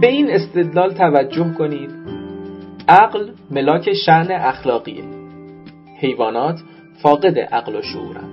[0.00, 1.90] به این استدلال توجه کنید.
[2.88, 5.04] عقل ملاک شعن اخلاقیه.
[6.00, 6.60] حیوانات
[7.02, 8.28] فاقد عقل و شعورن.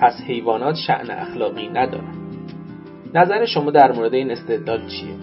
[0.00, 2.14] پس حیوانات شعن اخلاقی ندارن.
[3.14, 5.14] نظر شما در مورد این استدلال چیه؟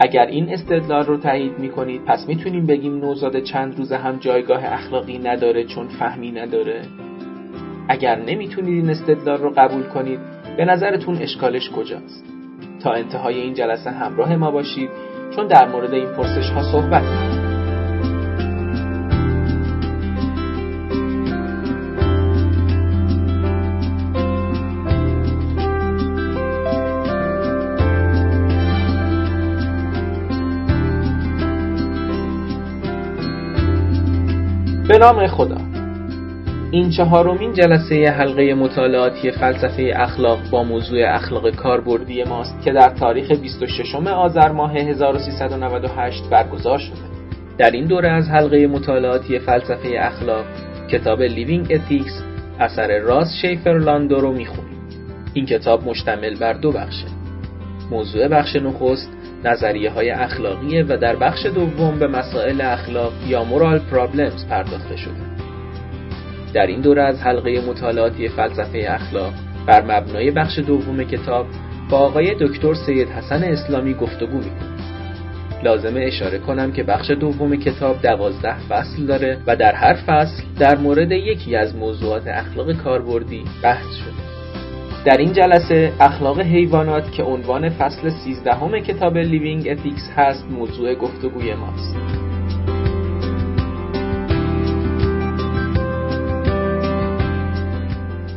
[0.00, 5.18] اگر این استدلال رو تایید می‌کنید پس می‌تونیم بگیم نوزاد چند روزه هم جایگاه اخلاقی
[5.18, 6.82] نداره چون فهمی نداره.
[7.88, 10.20] اگر نمی‌تونید این استدلال رو قبول کنید
[10.56, 12.24] به نظرتون اشکالش کجاست؟
[12.82, 14.90] تا انتهای این جلسه همراه ما باشید.
[15.36, 17.42] چون در مورد این پرسش ها صحبت کنید
[34.88, 35.71] به نام خدا.
[36.72, 43.30] این چهارمین جلسه حلقه مطالعاتی فلسفه اخلاق با موضوع اخلاق کاربردی ماست که در تاریخ
[43.30, 46.98] 26 آذر ماه 1398 برگزار شده.
[47.58, 50.44] در این دوره از حلقه مطالعاتی فلسفه اخلاق
[50.90, 52.22] کتاب Living Ethics
[52.60, 54.78] اثر راس شیفر لاندو رو می‌خونیم.
[55.34, 57.06] این کتاب مشتمل بر دو بخشه.
[57.90, 59.12] موضوع بخش نخست
[59.44, 65.31] نظریه های اخلاقیه و در بخش دوم به مسائل اخلاق یا moral problems پرداخته شده.
[66.54, 69.32] در این دوره از حلقه مطالعاتی فلسفه اخلاق
[69.66, 71.46] بر مبنای بخش دوم کتاب
[71.90, 74.72] با آقای دکتر سید حسن اسلامی گفتگو می‌کنیم.
[75.62, 80.78] لازمه اشاره کنم که بخش دوم کتاب دوازده فصل داره و در هر فصل در
[80.78, 84.32] مورد یکی از موضوعات اخلاق کاربردی بحث شده.
[85.04, 91.54] در این جلسه اخلاق حیوانات که عنوان فصل سیزدهم کتاب Living Ethics هست موضوع گفتگوی
[91.54, 92.31] ماست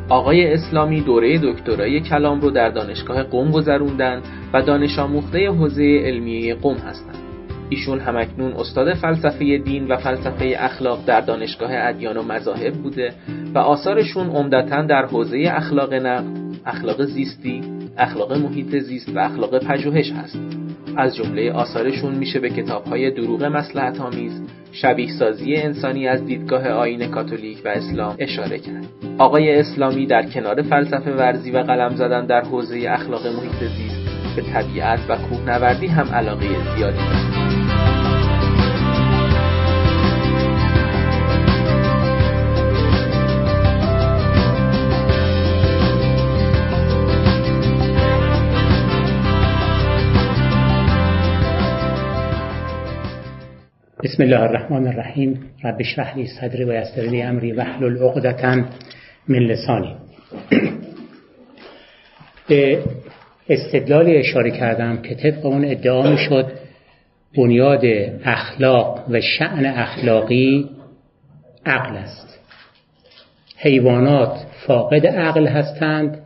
[0.10, 4.22] آقای اسلامی دوره دکترای کلام رو در دانشگاه قم گذروندن
[4.54, 7.18] و دانش آموخته حوزه علمیه قم هستند.
[7.70, 13.14] ایشون همکنون استاد فلسفه دین و فلسفه اخلاق در دانشگاه ادیان و مذاهب بوده
[13.56, 16.26] و آثارشون عمدتا در حوزه اخلاق نقد
[16.66, 17.62] اخلاق زیستی،
[17.98, 20.40] اخلاق محیط زیست و اخلاق پژوهش هست.
[20.98, 24.42] از جمله آثارشون میشه به کتابهای دروغ مسلحت آمیز،
[24.72, 28.86] شبیه سازی انسانی از دیدگاه آین کاتولیک و اسلام اشاره کرد.
[29.18, 34.42] آقای اسلامی در کنار فلسفه ورزی و قلم زدن در حوزه اخلاق محیط زیست به
[34.42, 37.35] طبیعت و کوهنوردی هم علاقه زیادی دارد.
[54.06, 55.40] بسم الله الرحمن الرحیم.
[55.64, 58.66] رب اشرح لی صدری و یسر لی امری واحلل عقدة
[59.28, 59.96] من لسانی.
[62.48, 62.84] به
[63.50, 66.52] استدلالی اشاره کردم که طبق اون ادعا می شد
[67.38, 67.82] بنیاد
[68.26, 70.70] اخلاق و شعن اخلاقی
[71.66, 72.40] عقل است.
[73.58, 76.18] حیوانات فاقد عقل هستند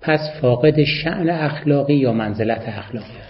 [0.00, 3.29] پس فاقد شعن اخلاقی یا منزلت اخلاقی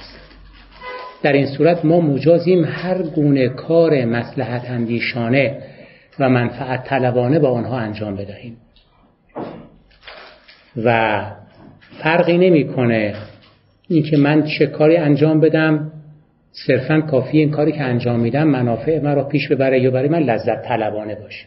[1.23, 5.59] در این صورت ما مجازیم هر گونه کار مسلحت اندیشانه
[6.19, 8.57] و منفعت طلبانه با آنها انجام بدهیم.
[10.85, 11.21] و
[12.03, 13.15] فرقی نمی‌کنه
[13.89, 15.93] اینکه من چه کاری انجام بدم
[16.53, 20.63] صرفا کافی این کاری که انجام میدم منافع مرا پیش ببره یا برای من لذت
[20.63, 21.47] طلبانه باشه.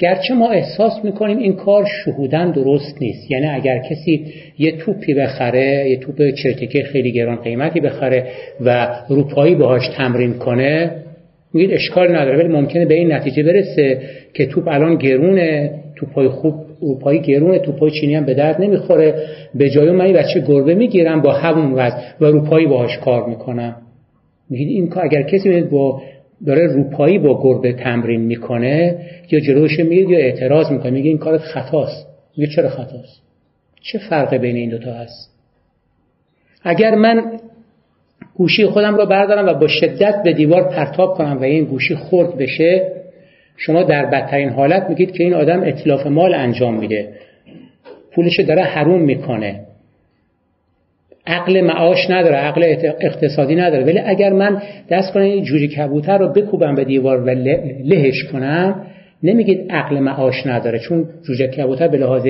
[0.00, 3.30] گرچه ما احساس می‌کنیم این کار شهودن درست نیست.
[3.30, 4.26] یعنی اگر کسی
[4.58, 8.26] یه توپی بخره یه توپ چرتکه خیلی گران قیمتی بخره
[8.60, 10.90] و روپایی باهاش تمرین کنه
[11.54, 14.00] میگید اشکال نداره ولی ممکنه به این نتیجه برسه
[14.34, 19.14] که توپ الان گرونه توپای خوب اروپایی گرونه توپای چینی هم به درد نمی‌خوره.
[19.54, 23.76] به جای من بچه گربه می‌گیرم با همون وزن و روپایی باهاش کار می‌کنم.
[24.50, 26.02] میگید این کار اگر کسی با
[26.46, 28.98] داره روپایی با گربه تمرین می‌کنه
[29.30, 32.06] یا جلوش میگه یا اعتراض می‌کنه میگه این کارت خطاست.
[32.36, 33.22] میگه چرا خطاست؟
[33.80, 35.30] چه فرق بین این دوتا هست؟
[36.62, 37.40] اگر من
[38.34, 42.36] گوشی خودم رو بردارم و با شدت به دیوار پرتاب کنم و این گوشی خرد
[42.36, 42.92] بشه
[43.56, 47.08] شما در بدترین حالت میگید که این آدم اطلاف مال انجام میده.
[48.12, 49.66] پولش داره حروم می‌کنه.
[51.26, 52.62] عقل معاش نداره عقل
[53.00, 53.84] اقتصادی نداره.
[53.84, 57.30] ولی اگر من دست کنم این جوجه کبوتر رو بکوبم به دیوار و
[57.84, 58.86] لهش کنم
[59.22, 62.26] نمیگید عقل معاش نداره چون جوجه کبوتر به لحاظ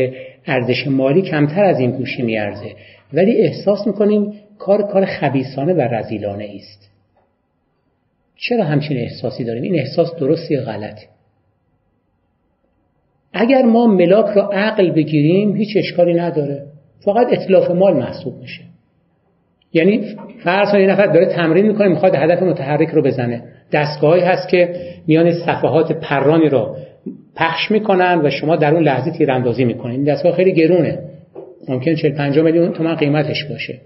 [0.46, 2.72] ارزش مالی کمتر از این گوشی میارزه.
[3.12, 6.90] ولی احساس می‌کنیم کار کار خبیسانه و رزیلانه است
[8.36, 11.06] چرا همچین احساسی داریم؟ این احساس درستی غلطی
[13.32, 16.66] اگر ما ملاک را عقل بگیریم هیچ اشکالی نداره.
[17.04, 18.69] فقط اطلاف مال محسوب میشه.
[19.72, 23.42] یعنی فرض یه نفر داره تمرین می‌کنه می‌خواد هدف متحرک رو بزنه.
[23.72, 24.74] دستگاهی هست که
[25.06, 26.76] میان صفحات پرانی رو
[27.36, 30.98] پخش می‌کنن و شما در اون لحظه تیراندازی می‌کنید دستگاه خیلی گرونه.
[31.68, 33.78] ممکن 40 50 میلیون تومان قیمتش باشه.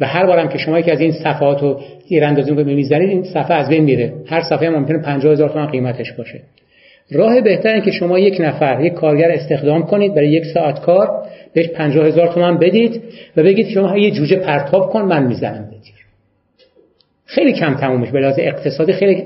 [0.00, 3.68] و هر بارم که شما یکی از این صفحات رو تیراندازی می‌زنید این صفحه از
[3.68, 4.12] بین میره.
[4.26, 6.40] هر صفحه ممکنه 50 هزار تومان قیمتش باشه.
[7.10, 11.68] راه بهتره که شما یک نفر یک کارگر استخدام کنید برای یک ساعت کار بهش
[11.68, 13.02] 50 هزار تومان بدید
[13.36, 15.94] و بگید شما یه جوجه پرتاب کن من می‌زنم بگیر
[17.24, 19.22] خیلی کم تموم میشه به اقتصادی خیلی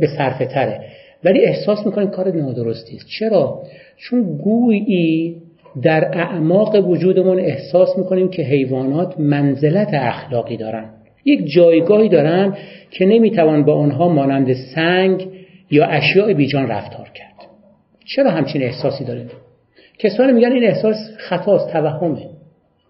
[0.00, 0.80] به صرفه تره.
[1.24, 3.06] ولی احساس می‌کنید کار نادرستی است.
[3.18, 3.62] چرا؟
[3.96, 5.36] چون گویی
[5.82, 10.84] در اعماق وجودمون احساس می‌کنیم که حیوانات منزلت اخلاقی دارن.
[11.24, 12.56] یک جایگاهی دارن
[12.90, 15.26] که نمی‌توان با آنها مانند سنگ
[15.70, 17.48] یا اشیاء بیجان رفتار کرد.
[18.04, 19.30] چرا همچین احساسی داریم
[19.98, 22.26] کسانی میگن این احساس خطاست توهمه.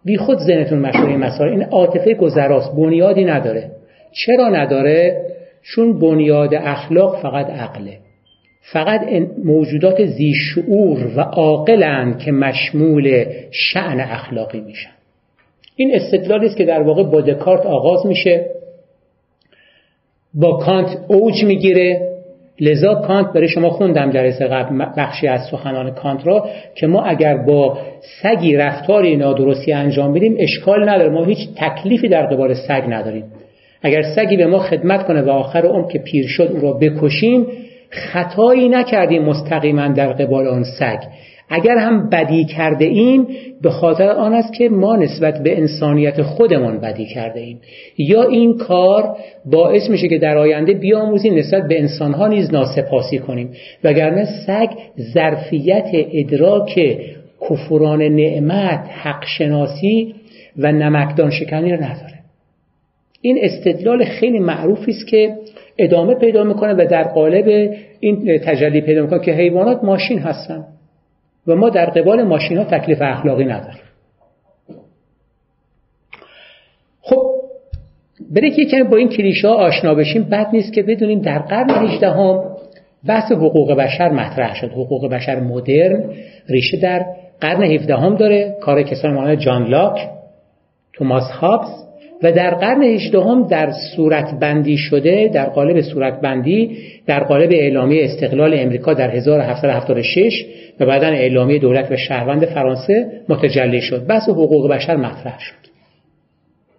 [0.04, 1.50] بی خود ذهنتون مشغول این مسائل.
[1.50, 3.70] این عاطفه گذراست بنیادی نداره.
[4.12, 5.24] چرا نداره؟
[5.62, 7.98] چون بنیاد اخلاق فقط عقله.
[8.72, 9.00] فقط
[9.44, 14.90] موجودات زیشعور و عاقلند که مشمول شعن اخلاقی میشن.
[15.76, 18.46] این استدلالی است که در واقع با دکارت آغاز میشه.
[20.34, 22.07] با کانت اوج می‌گیره.
[22.60, 27.36] لذا کانت برای شما خوندم جلسه قبل بخشی از سخنان کانت را که ما اگر
[27.36, 27.78] با
[28.22, 31.10] سگی رفتاری نادرستی انجام بدیم اشکال نداره.
[31.10, 33.24] ما هیچ تکلیفی در قبال سگ نداریم.
[33.82, 37.46] اگر سگی به ما خدمت کنه و آخر اون که پیر شد او را بکشیم
[37.90, 40.98] خطایی نکردیم مستقیما در قبال آن سگ.
[41.48, 43.26] اگر هم بدی کرده ایم
[43.62, 47.60] به خاطر آن است که ما نسبت به انسانیت خودمان بدی کرده ایم.
[47.98, 53.50] یا این کار باعث میشه که در آینده بیاموزیم نسبت به انسانها نیز ناسپاسی کنیم.
[53.84, 54.68] وگرنه سگ
[55.14, 56.98] ظرفیت ادراک
[57.50, 60.14] کفران نعمت حق شناسی
[60.56, 62.18] و نمکدان شکنی را نداره.
[63.20, 65.36] این استدلال خیلی معروفی است که
[65.78, 70.64] ادامه پیدا می‌کنه و در قالب این تجلی پیدا می‌کنه که حیوانات ماشین هستن.
[71.48, 73.82] و ما در قبال ماشین ها تکلیف اخلاقی نداریم.
[77.00, 77.22] خب
[78.30, 81.70] برای که کمی با این کلیشه ها آشنا بشیم بد نیست که بدونیم در قرن
[81.70, 82.44] 18 هم
[83.06, 84.70] بحث حقوق بشر مطرح شد.
[84.70, 86.04] حقوق بشر مدرن
[86.48, 87.06] ریشه در
[87.40, 88.56] قرن 17 هم داره.
[88.60, 90.08] کار کسان مانند جان لاک
[90.92, 91.87] توماس هابز
[92.22, 98.04] و در قرن هجدهم در صورت بندی شده در قالب صورت بندی در قالب اعلامیه
[98.04, 100.44] استقلال امریکا در 1776
[100.80, 104.06] و بعدا اعلامیه دولت و شهروند فرانسه متجلی شد.
[104.06, 105.68] بحث حقوق بشر مطرح شد.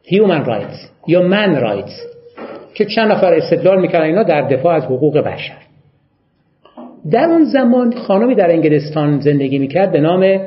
[0.06, 1.94] Human Rights یا Man Rights
[2.74, 5.58] که چند نفر استدلال می‌کردن اینا در دفاع از حقوق بشر.
[7.12, 10.40] در اون زمان خانمی در انگلستان زندگی می‌کرد به نام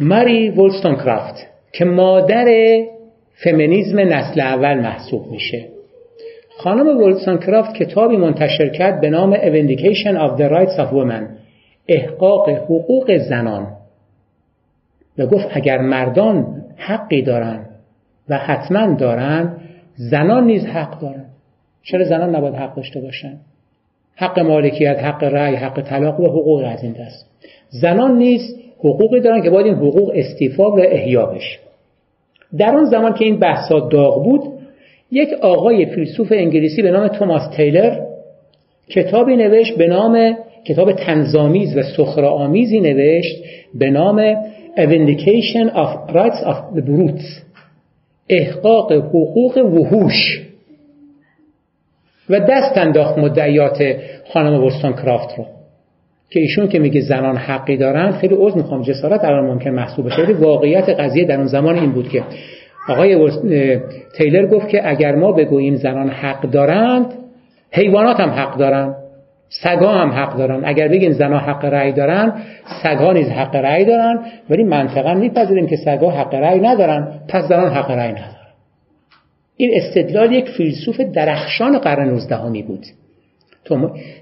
[0.00, 2.46] ماری ولستون کرافت که مادر
[3.44, 5.68] فمینیزم نسل اول محسوب میشه.
[6.58, 11.24] خانم ولسان کرافت کتابی منتشر کرد به نام Vindication of the Rights of Women
[11.88, 13.66] احقاق حقوق زنان.
[15.18, 17.66] و گفت اگر مردان حقی دارن
[18.28, 19.56] و حتما دارن
[19.94, 21.24] زنان نیز حق دارن.
[21.82, 23.38] چرا زنان نباید حق داشته باشن؟
[24.16, 27.30] حق مالکیت حق رأی حق طلاق و حقوق از این دست.
[27.68, 28.40] زنان نیز
[28.78, 31.69] حقوقی دارن که باید این حقوق استیفا و احیا بشه.
[32.58, 34.42] در اون زمان که این بحثا داغ بود
[35.10, 37.96] یک آقای فیلسوف انگلیسی به نام توماس تیلر
[38.88, 43.36] کتابی نوشت به نام کتاب تنظامیز و سخرآمیزی نوشت
[43.74, 44.34] به نام
[44.76, 47.42] A Vindication of Rights of the Brutes
[48.28, 50.40] احقاق حقوق وحوش.
[52.30, 53.96] و دست انداخت مدعیات
[54.32, 55.59] خانم وستون کرافت رو.
[56.30, 60.22] که ایشون که میگه زنان حقی دارن خیلی عذر می‌خوام جسارت الان ممکن محسوب بشه.
[60.22, 62.22] ولی واقعیت قضیه در اون زمان این بود که
[62.88, 63.30] آقای
[64.16, 67.06] تیلر گفت که اگر ما بگوییم زنان حق دارند
[67.70, 68.94] حیوانات هم حق دارن
[69.48, 72.32] سگا هم حق دارن اگر بگیم زنان حق رأی دارن
[72.82, 74.18] سگا نیز حق رأی دارن
[74.50, 78.36] ولی منطقا میپذیریم که سگا حق رأی ندارن پس زنان حق رأی ندارن
[79.56, 82.86] این استدلال یک فیلسوف درخشان قرن 19 بود.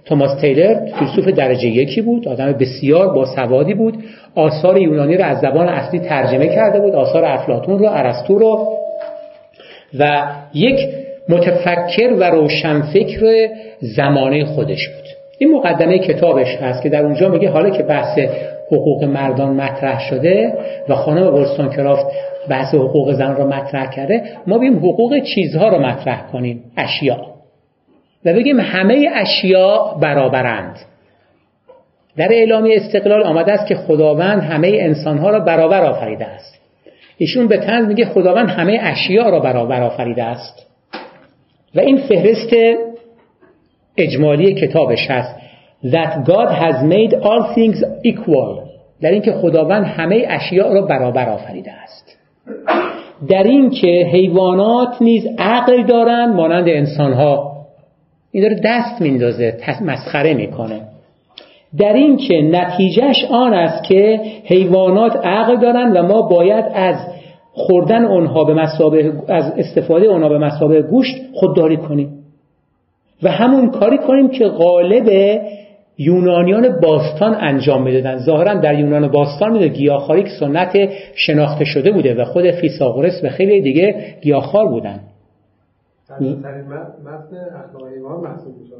[0.04, 3.94] توماس تیلر فیلسوف درجه یکی بود آدم بسیار با سوادی بود.
[4.34, 8.68] آثار یونانی رو از زبان اصلی ترجمه کرده بود آثار افلاتون رو ارسطو رو.
[9.98, 10.22] و
[10.54, 10.88] یک
[11.28, 13.48] متفکر و روشنفکر
[13.80, 15.04] زمانه خودش بود.
[15.38, 18.18] این مقدمه کتابش هست که در اونجا میگه حالا که بحث
[18.72, 20.52] حقوق مردان مطرح شده
[20.88, 22.06] و خانم ورستون کرافت
[22.48, 27.37] بحث حقوق زن رو مطرح کرده ما بیم حقوق چیزها رو مطرح کنیم اشیاء.
[28.24, 30.78] و بگیم همه اشیاء برابرند.
[32.16, 36.60] در اعلامی استقلال آمده است که خداوند همه انسانها را برابر آفریده است.
[37.18, 40.66] ایشون به تنز میگه خداوند همه اشیاء را برابر آفریده است.
[41.74, 42.54] و این فهرست
[43.96, 45.36] اجمالی کتابش هست.
[45.84, 48.68] That God has made all things equal.
[49.00, 52.18] در اینکه خداوند همه اشیاء را برابر آفریده است.
[53.28, 57.47] در اینکه حیوانات نیز عقل دارند مانند انسانها.
[58.32, 60.80] این داره دست میندازه مسخره می‌کنه.
[61.78, 66.96] در این که نتیجهش آن است که حیوانات عقل دارند و ما باید از
[67.52, 72.18] خوردن اونها به مسابه از استفاده اونها به مسابه گوشت خودداری کنیم.
[73.22, 75.40] و همون کاری کنیم که غالب
[75.98, 78.16] یونانیان باستان انجام می‌دادن.
[78.16, 80.76] ظاهرا در یونان باستان میده گیاهخواری که سنت
[81.14, 85.00] شناخته شده بوده و خود فیساغورس و خیلی دیگه گیاهخوار بودن.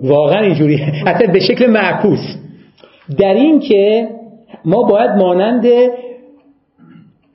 [0.03, 0.77] واقعا اینجوری.
[0.77, 2.37] حتی به شکل معکوس.
[3.19, 4.09] در این که
[4.65, 5.67] ما باید مانند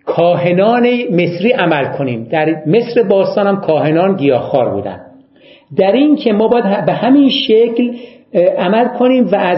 [0.06, 2.24] کاهنان مصری عمل کنیم.
[2.24, 5.00] در مصر باستان هم کاهنان گیاهخوار بودن.
[5.78, 7.92] در این که ما باید به همین شکل
[8.58, 9.58] عمل کنیم و از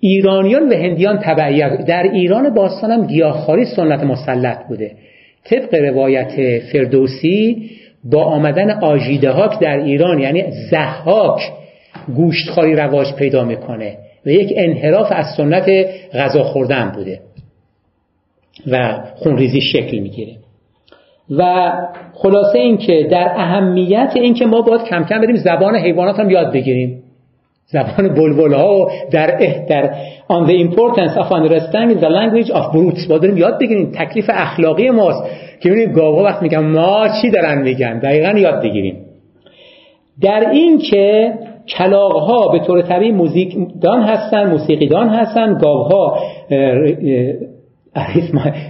[0.00, 4.90] ایرانیان و هندیان تبعیت در ایران باستان هم گیاهخواری سنت مسلط بوده.
[5.44, 7.70] طبق روایت فردوسی
[8.04, 11.40] با آمدن آجیدهاک در ایران یعنی زحاک
[12.16, 15.68] گوشتخواری رواج پیدا می‌کنه و یک انحراف از سنت
[16.14, 17.20] غذا خوردن بوده
[18.66, 20.32] و خونریزی شکل می‌گیره.
[21.30, 21.72] و
[22.14, 27.02] خلاصه اینکه در اهمیت اینکه ما باید کم کم بریم زبان حیوانات هم یاد بگیریم.
[27.68, 29.26] زبان بلبل ها و در
[29.68, 29.94] در
[30.28, 34.90] on the importance of understanding the language of brutes باید بریم یاد بگیریم تکلیف اخلاقی
[34.90, 35.24] ماست
[35.60, 38.96] که ببینید گاوا وقت میگن ما چی دارن میگن؟ دقیقا یاد بگیریم.
[40.22, 41.32] در این که
[41.78, 46.18] کلاغ ها به طور طبیعی موزیک دان هستن موسیقی دان هستن گاو ها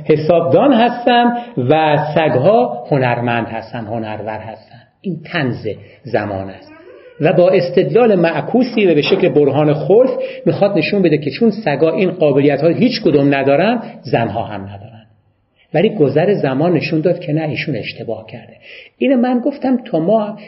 [0.05, 1.25] حسابدان هستن
[1.71, 4.79] و سگ ها هنرمند هستن هنرور هستن.
[5.01, 5.67] این تنز
[6.05, 6.76] زمان است.
[7.21, 10.11] و با استدلال معکوسی و به شکل برهان خلف
[10.47, 15.07] می‌خواد نشون بده که چون سگا این قابلیت ها هیچ کدوم ندارن زنها هم ندارن.
[15.75, 18.57] ولی گذر زمان نشون داد که نه ایشون اشتباه کرده.
[18.99, 20.39] این من گفتم تا ما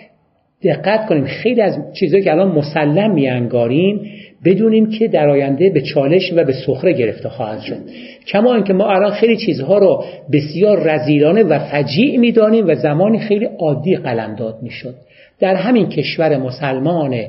[0.64, 4.10] دقت کنیم خیلی از چیزهایی که الان مسلم میانگاریم
[4.44, 7.80] بدونیم که در آینده به چالش و به سخره گرفته خواهد شد.
[8.26, 13.48] کما اینکه ما الان خیلی چیزها رو بسیار رزیلانه و فجیع می‌دانیم و زمانی خیلی
[13.58, 14.94] عادی قلمداد می‌شد.
[15.40, 17.24] در همین کشور مسلمان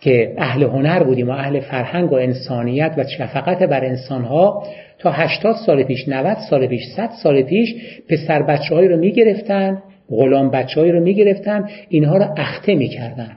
[0.00, 4.66] که اهل هنر بودیم و اهل فرهنگ و انسانیت و شفقت بر انسانها
[4.98, 7.74] تا 80 سال پیش 90 سال پیش 100 سال پیش
[8.08, 13.36] پسر بچه رو می‌گرفتن غلام بچههایی رو می‌گرفتن اینها رو اخته می‌کردن.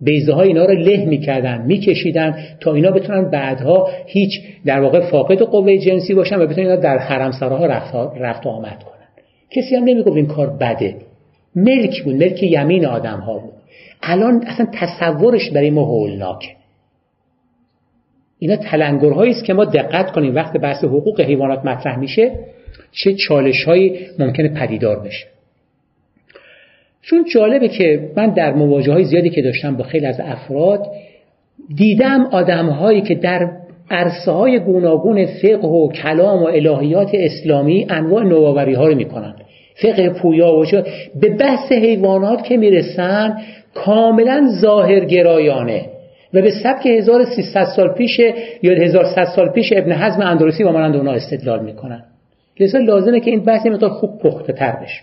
[0.00, 4.30] بیزه های اینا رو له می‌کردن میکشیدن تا اینا بتونن بعدها هیچ
[4.64, 8.82] در واقع فاقد قوه جنسی باشن و بتونن اینا در حرمسراها رفت, رفت و آمد
[8.82, 8.98] کنن.
[9.50, 10.96] کسی هم نمی‌گفت این کار بده.
[11.56, 13.52] ملک بود ملک یمین آدم ها بود.
[14.02, 16.48] الان اصلا تصورش برای ما هولناکه.
[18.38, 20.34] اینا تلنگرهایی است که ما دقت کنیم.
[20.34, 22.32] وقت بحث حقوق حیوانات مطرح میشه
[22.92, 25.26] چه چالش هایی ممکنه پدیدار بشه.
[27.10, 30.86] چون جالبه که من در مواجه های زیادی که داشتم با خیلی از افراد
[31.76, 33.50] دیدم آدم هایی که در
[33.90, 39.34] عرصه های گوناگون فقه و کلام و الهیات اسلامی انواع نوآوری ها رو می‌کنن.
[39.82, 40.64] فقه پویا و
[41.20, 43.38] به بحث حیوانات که می‌رسن
[43.74, 45.84] کاملا ظاهرگرایانه.
[46.34, 48.20] و به سبک 1300 سال پیش
[48.62, 52.04] یا 1100 سال پیش ابن حزم اندلسی و مانند اونا استدلال می‌کنن.
[52.60, 55.00] لذا لازمه که این بحث مقدار خوب پخته تر بشه.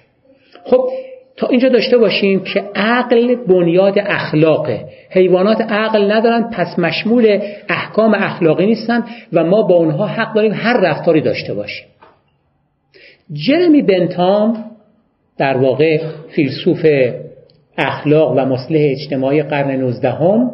[0.65, 0.89] خب
[1.37, 4.85] تا اینجا داشته باشیم که عقل بنیاد اخلاقه.
[5.09, 7.39] حیوانات عقل ندارن پس مشمول
[7.69, 11.85] احکام اخلاقی نیستن و ما با اونها حق داریم هر رفتاری داشته باشیم.
[13.33, 14.65] جرمی بنتام
[15.37, 16.01] در واقع
[16.35, 16.85] فیلسوف
[17.77, 20.51] اخلاق و مصلح اجتماعی قرن نوزدهم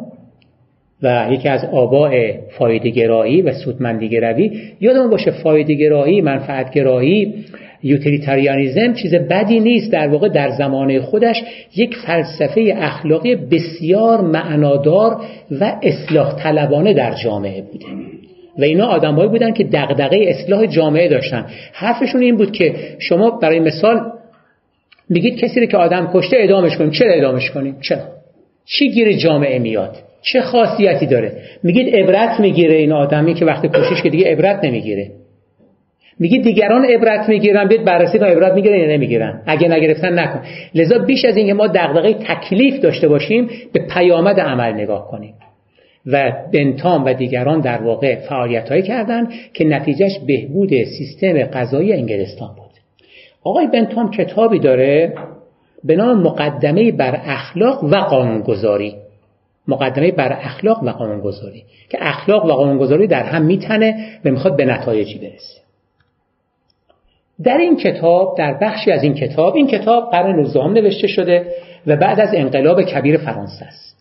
[1.02, 7.44] و یکی از آباء فایدهگرایی و سودمندیگروی یادمون باشه فایدهگرایی منفعتگرایی
[7.82, 11.42] یوتیلیتاریانیزم چیز بدی نیست در واقع در زمانه خودش
[11.76, 15.20] یک فلسفه اخلاقی بسیار معنادار
[15.60, 17.86] و اصلاح طلبانه در جامعه بوده.
[18.58, 21.46] و اینا آدمهایی بودن که دغدغه اصلاح جامعه داشتن.
[21.72, 24.00] حرفشون این بود که شما برای مثال
[25.08, 26.90] میگید کسی رو که آدم کشته ادامش کنیم.
[26.90, 28.00] چرا ادامش کنیم؟ چرا؟
[28.66, 34.02] چی گیر جامعه میاد؟ چه خاصیتی داره؟ میگید عبرت می‌گیره این آدمی که وقتی کشش
[34.02, 35.10] که دیگه عبرت نمی‌گیره.
[36.18, 39.42] میگه دیگران عبرت می‌گیرن بیاد بررسی کن عبرت می‌گیرن یا نمی‌گیرن.
[39.46, 40.40] اگه نگرفتن نکن.
[40.74, 45.34] لذا بیش از اینکه ما دغدغه تکلیف داشته باشیم به پیامد عمل نگاه کنیم.
[46.06, 52.48] و بنتام و دیگران در واقع فعالیت هایی کردن که نتیجهش بهبود سیستم غذایی انگلستان
[52.48, 52.70] بود.
[53.44, 55.14] آقای بنتام کتابی داره
[55.84, 58.94] به نام مقدمه بر اخلاق و قانونگذاری.
[59.68, 61.62] مقدمه بر اخلاق و قانونگذاری.
[61.88, 65.61] که اخلاق و قانونگذاری در هم میتنه و می‌خواد به نتایجی برسه.
[67.44, 71.46] در این کتاب در بخشی از این کتاب این کتاب قرن 19 نوشته شده
[71.86, 73.92] و بعد از انقلاب کبیر فرانسه است.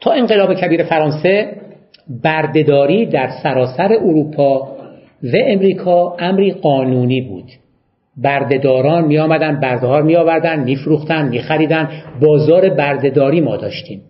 [0.00, 1.56] تا انقلاب کبیر فرانسه
[2.22, 4.76] بردهداری در سراسر اروپا
[5.22, 7.50] و امریکا امری قانونی بود.
[8.16, 10.16] بردهداران می آمدن برده ها می
[12.20, 14.02] بازار بردهداری ما داشتیم.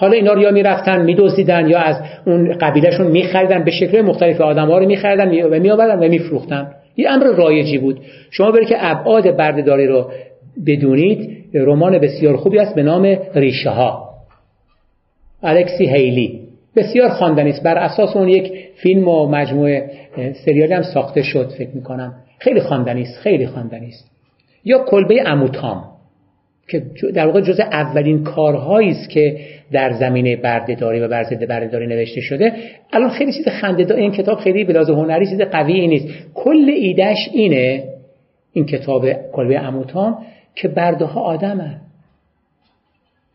[0.00, 4.66] حالا اینا رو یا می‌رفتن میدزدیدن یا از اون قبیلهشون میخریدن به شکل مختلف آدم
[4.66, 6.70] ها رو میخریدن و میآوردن و میفروختن.
[6.94, 8.00] این امر رایجی بود.
[8.30, 10.10] شما برید که ابعاد بردهداری رو
[10.66, 14.08] بدونید رمان بسیار خوبی است به نام ریشه ها
[15.42, 16.40] الکسی هیلی.
[16.76, 17.62] بسیار خواندنی است.
[17.62, 19.90] بر اساس اون یک فیلم و مجموعه
[20.44, 22.14] سریالی هم ساخته شد فکر می‌کنم.
[22.38, 24.10] خیلی خواندنی است خیلی خواندنی است.
[24.64, 25.84] یا کلبه اموتام.
[26.70, 26.82] که
[27.14, 29.36] در واقع جز اولین کارهایی است که
[29.72, 32.52] در زمینه بردهداری و بر ضد بردهداری نوشته شده.
[32.92, 36.08] الان خیلی چیز خنده این کتاب خیلی به هنری چیز قوی نیست.
[36.34, 37.84] کل ایدهش اینه
[38.52, 40.18] این کتاب کلبه اموتام
[40.54, 41.38] که برده ها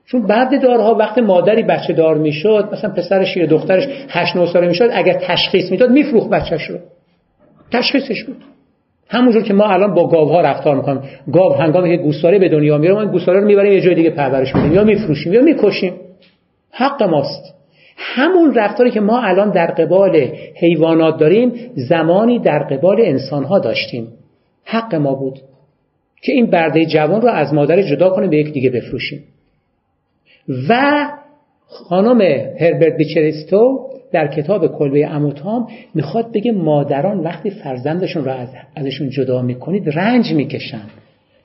[0.05, 4.67] چون برده دارها وقت مادری بچه دار می‌شد مثلا پسرش یا دخترش 8 9 ساله
[4.67, 6.77] می‌شد اگر تشخیص می‌داد میفروخت بچهش رو
[7.71, 8.37] تشخیصش بود.
[9.09, 11.01] همونجور که ما الان با گاوها رفتار می‌کنیم.
[11.33, 14.55] گاو هنگامی که گوساله به دنیا میاره ما گوساله رو می‌بریم یه جای دیگه پرورش
[14.55, 14.73] میدیم.
[14.73, 15.93] یا میفروشیم یا می‌کشیم.
[16.71, 17.55] حق ماست.
[17.97, 24.07] همون رفتاری که ما الان در قبال حیوانات داریم زمانی در قبال انسانها داشتیم.
[24.63, 25.39] حق ما بود
[26.21, 29.23] که این برده جوان رو از مادر جدا کنیم به یک دیگه بفروشیم.
[30.69, 31.05] و
[31.67, 32.21] خانم
[32.59, 39.41] هربرت بیچریستو در کتاب کلبه اموتام می‌خواد بگه مادران وقتی فرزندشون رو از ازشون جدا
[39.41, 40.81] می‌کنید رنج می‌کشن.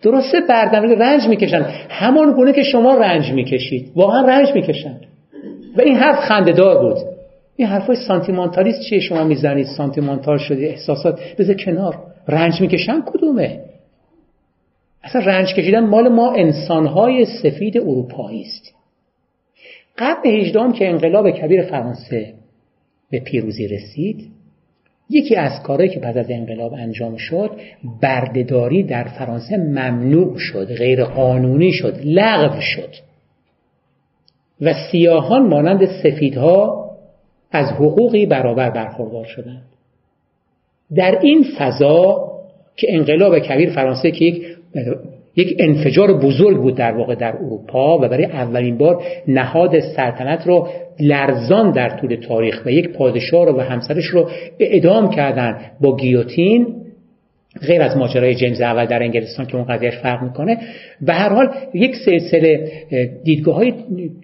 [0.02, 1.62] درسته بردن رنج می‌کشن.
[1.88, 3.92] همان گونه که شما رنج می‌کشید.
[3.96, 4.96] واقعا رنج می‌کشن.
[5.76, 6.96] و این حرف خندهدار بود.
[7.56, 11.20] این حرفای سانتیمانتالیست چیه؟ شما می‌زنید سانتیمانتال شدی احساسات.
[11.38, 11.94] بذار کنار.
[12.28, 13.60] رنج می‌کشن کدومه؟
[15.04, 18.74] اصلا رنج کشیدن مال ما انسانهای سفید اروپایی است.
[19.98, 22.39] قبل هجدام که انقلاب کبیر فرانسه
[23.10, 24.28] به پیروزی رسید.
[25.10, 27.50] یکی از کارهایی که پس از انقلاب انجام شد
[28.02, 32.94] بردهداری در فرانسه ممنوع شد غیر قانونی شد لغو شد.
[34.60, 36.90] و سیاهان مانند سفیدها
[37.50, 39.62] از حقوقی برابر برخوردار شدند.
[40.94, 42.30] در این فضا
[42.76, 44.44] که انقلاب کبیر فرانسه که یک
[45.40, 50.68] یک انفجار بزرگ بود در واقع در اروپا و برای اولین بار نهاد سلطنت رو
[51.00, 56.66] لرزان در طول تاریخ و یک پادشاه رو و همسرش رو اعدام کردن با گیوتین
[57.66, 60.58] غیر از ماجرای جیمز اول در انگلستان که اون قضیهش فرق می‌کنه.
[61.00, 62.72] به هر حال یک سلسله
[63.24, 63.72] دیدگاه های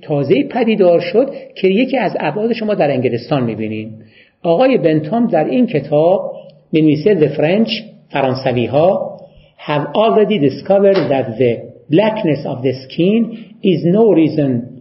[0.03, 3.99] تازه پدیدار شد که یکی از ابعاد شما در انگلستان می‌بینیم.
[4.43, 6.33] آقای بنتام در این کتاب
[6.73, 7.71] می‌نویسه The French
[8.13, 9.16] فرانسوی ها
[9.57, 14.77] have already discovered that the blackness of the skin is no reason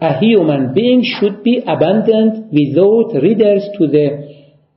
[0.00, 4.06] a human being should be abandoned without readers to the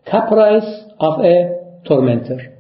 [0.06, 0.70] caprice
[1.00, 2.60] of a tormentor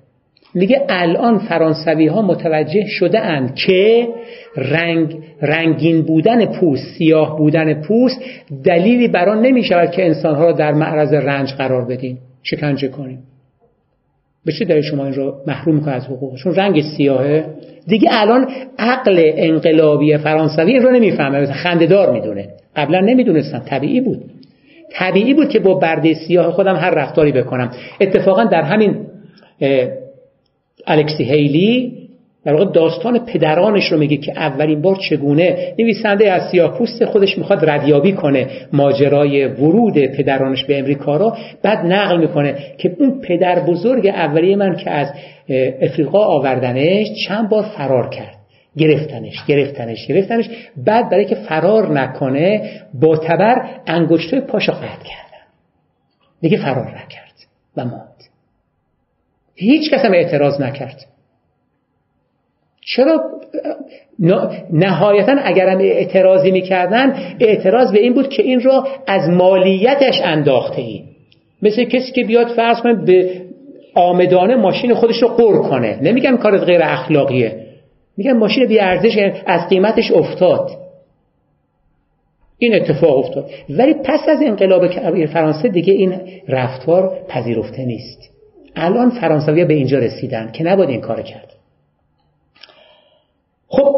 [0.53, 4.07] میگه الان فرانسوی ها متوجه شده اند که
[4.55, 8.21] رنگ رنگین بودن پوست سیاه بودن پوست
[8.63, 13.23] دلیلی بران نمی شود که انسان ها را در معرض رنج قرار بدیم شکنجه کنیم
[14.49, 17.45] به چه دلیل شما این رو محروم می‌کنه از حقوقشون رنگ سیاهه.
[17.88, 18.47] دیگه الان
[18.79, 21.45] عقل انقلابی فرانسوی این رو نمی‌فهمه.
[21.45, 22.47] خندهدار می‌دونه.
[22.75, 23.59] قبلا نمی‌دونستم.
[23.59, 24.21] طبیعی بود.
[24.91, 27.71] طبیعی بود که با برده سیاه خودم هر رفتاری بکنم.
[28.01, 28.95] اتفاقا در همین
[30.88, 31.93] الکسی هیلی
[32.45, 37.38] در واقع داستان پدرانش رو میگه که اولین بار چگونه نویسنده از سیاه پوست خودش
[37.38, 43.60] می‌خواد ردیابی کنه ماجرای ورود پدرانش به امریکا رو بعد نقل می‌کنه که اون پدر
[43.60, 45.13] بزرگ اولیه من که از
[45.82, 48.36] افریقا آوردنش چند بار فرار کرد.
[48.78, 50.49] گرفتنش گرفتنش گرفتنش
[50.86, 55.45] بعد برای که فرار نکنه با تبر انگشتای پاشو قطع کردن
[56.41, 57.34] دیگه فرار نکرد
[57.78, 58.23] و ماند.
[59.56, 61.06] هیچ کس هم اعتراض نکرد.
[62.95, 63.21] چرا
[64.71, 71.04] نهایتا اگرم اعتراضی می‌کردن اعتراض به این بود که این را از مالیتش انداخته این.
[71.62, 73.41] مثل کسی که بیاد فرض کنه به
[73.95, 75.99] آمدانه ماشین خودش رو قر کنه.
[76.02, 77.65] نمیگم کارت غیر اخلاقیه.
[78.17, 80.69] میگن ماشین بی ارزش از قیمتش افتاد.
[82.58, 83.49] این اتفاق افتاد.
[83.69, 84.88] ولی پس از انقلاب
[85.25, 86.15] فرانسه دیگه این
[86.47, 88.19] رفتار پذیرفته نیست.
[88.75, 91.59] الان فرانسوی به اینجا رسیدن که نباید این کار کرد.
[93.69, 93.95] خب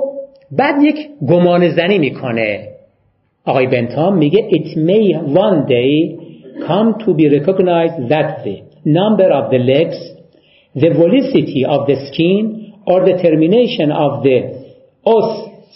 [0.52, 2.68] بعد یک گمان زنی می‌کنه
[3.46, 6.22] آقای بنتام میگه it may one day
[6.68, 8.56] come to be recognized that the
[8.86, 10.00] number of the legs
[10.84, 14.38] the velocity of the skin or the termination of the
[15.16, 15.30] os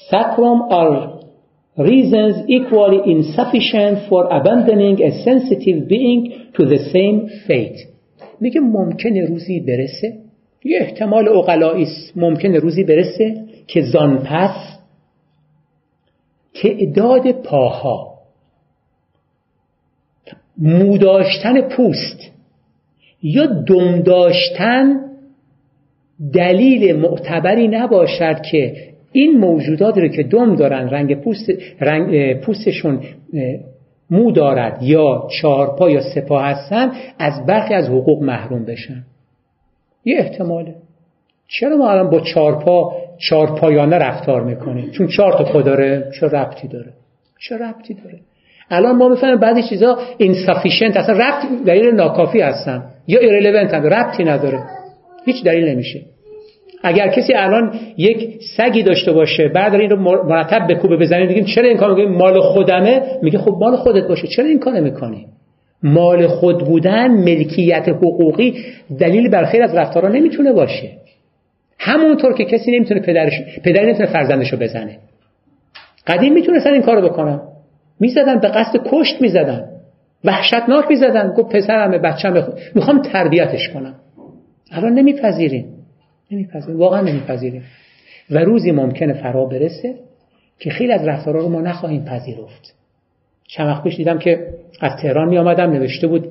[0.09, 0.93] sacrum are
[1.77, 6.21] reasons equally insufficient for abandoning a sensitive being
[6.55, 7.79] to the same fate
[8.41, 10.13] میگه ممکنه روزی برسه
[10.63, 14.79] یه احتمال اقلایی ممکنه روزی برسه که زان پس
[16.53, 18.15] تعداد پاها
[20.57, 22.31] مو داشتن پوست
[23.23, 25.05] یا دم داشتن
[26.33, 28.75] دلیل معتبری نباشد که
[29.11, 31.49] این موجودات رو که دم دارن رنگ پوست
[31.79, 33.01] رنگ پوستشون
[34.09, 39.03] مو دارد یا چهارپا یا سپا هستن از برخی از حقوق محروم بشن.
[40.05, 40.75] یه احتماله.
[41.47, 46.67] چرا ما الان با چهارپا چهارپایانه رفتار می‌کنیم؟ چون چهار تا پا داره چه ربطی
[46.67, 46.91] داره؟
[47.39, 48.19] چه ربطی داره؟
[48.69, 52.83] الان ما می‌فهمیم بعضی چیزا insufficient اصلا ربط دلیل ناکافی هستن.
[53.07, 54.63] یا irrelevant هم ربطی نداره.
[55.25, 56.01] هیچ دلیل نمیشه.
[56.83, 61.45] اگر کسی الان یک سگی داشته باشه بعد این رو مرتب به کوبه بزنید میگیم
[61.45, 64.27] چرا این کار میگیم مال خودمه؟ میگه خب مال خودت باشه.
[64.27, 65.25] چرا این کار می‌کنی؟
[65.83, 68.53] مال خود بودن ملکیت حقوقی
[68.99, 70.91] دلیل بر خیر از رفتارا نمی‌تونه باشه.
[71.79, 73.33] همونطور که کسی نمی‌تونه پدرش
[73.63, 74.97] پدر نمی‌تونه فرزندشو بزنه.
[76.07, 77.41] قدیم می‌تونستن این کارو بکنن.
[77.99, 79.69] می‌زدن به قصد کشت می‌زدن.
[80.23, 81.33] وحشتناک می‌زدن.
[81.33, 82.43] گفت پسرمه بچه‌مه
[82.75, 83.95] می‌خوام تربیتش کنم.
[84.71, 85.65] الان نمیپذیریم.
[86.31, 86.79] نمیپذیریم.
[86.79, 87.63] واقعا نمیپذیریم.
[88.31, 89.95] و روزی ممکنه فرا برسه
[90.59, 92.75] که خیلی از رفتارها رو ما نخواهیم پذیرفت.
[93.47, 94.47] چند وقت پیش دیدم که
[94.81, 96.27] از تهران می آمدم نوشته بود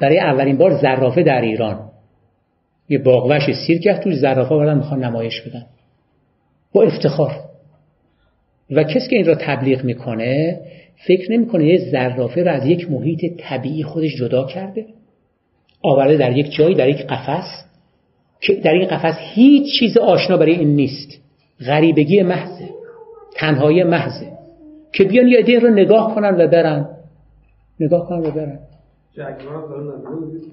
[0.00, 1.90] برای اولین بار زرافه در ایران.
[2.88, 5.66] یه باغوش سیرکه توش زرافه بردن می‌خوان نمایش بدن.
[6.72, 7.32] با افتخار.
[8.70, 10.60] و کسی که این را تبلیغ می‌کنه
[11.06, 14.86] فکر نمی‌کنه یه زرافه را از یک محیط طبیعی خودش جدا کرده
[15.82, 17.64] آورده در یک جایی در یک قفس
[18.40, 21.20] که در این قفس هیچ چیز آشنا برای این نیست.
[21.66, 22.68] غریبگی محضه
[23.36, 24.32] تنهایی محضه
[24.92, 26.88] که بیان یه عده رو نگاه کنن و برن.
[27.80, 28.58] نگاه کنن و برن.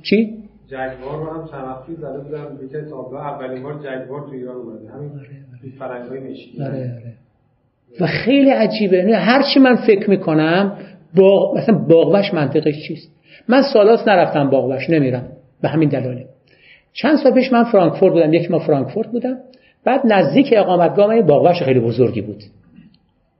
[0.04, 2.58] چی؟ جگوار رو هم چند وقتی زده بودن.
[2.58, 4.90] به که تابلو اولین بار جگوار تو ایران اومده.
[4.90, 5.72] همین آره آره.
[5.80, 6.64] فرنگای مشکی.
[6.64, 7.02] آره.
[8.00, 9.18] و خیلی عجیبه.
[9.18, 10.78] هر چی من فکر می‌کنم
[11.16, 13.12] باغ مثلا باغوش منطقش چیست؟
[13.48, 15.28] من سالات نرفتم باغوش نمیرم.
[15.62, 16.26] به همین دلاله.
[16.94, 18.34] چند سال پیش من فرانکفورت بودم.
[18.34, 19.38] یک ما فرانکفورت بودم.
[19.86, 22.44] بعد نزدیک اقامتگاه من باغوش خیلی بزرگی بود.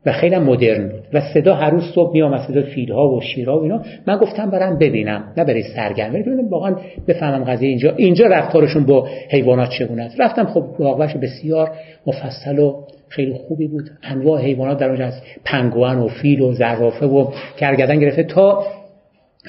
[0.06, 1.02] و خیلی مدرن بود.
[1.14, 3.82] و صدا هر روز صبح میام صدا فیلها و شیرها و اینا.
[4.08, 5.24] من گفتم برم ببینم.
[5.38, 6.22] نه برای سرگرمی.
[6.22, 6.76] ببینم واقعا
[7.08, 7.94] بفهمم قضیه اینجا.
[7.96, 10.22] اینجا رفتارشون با حیوانات چگونه است.
[10.22, 11.72] رفتم خب باغوش بسیار
[12.08, 13.90] مفصل و خیلی خوبی بود.
[14.04, 15.24] انواع حیوانات در اونجا هست.
[15.46, 18.64] پنگوان و فیل و زرافه و کرگدن گرفته تا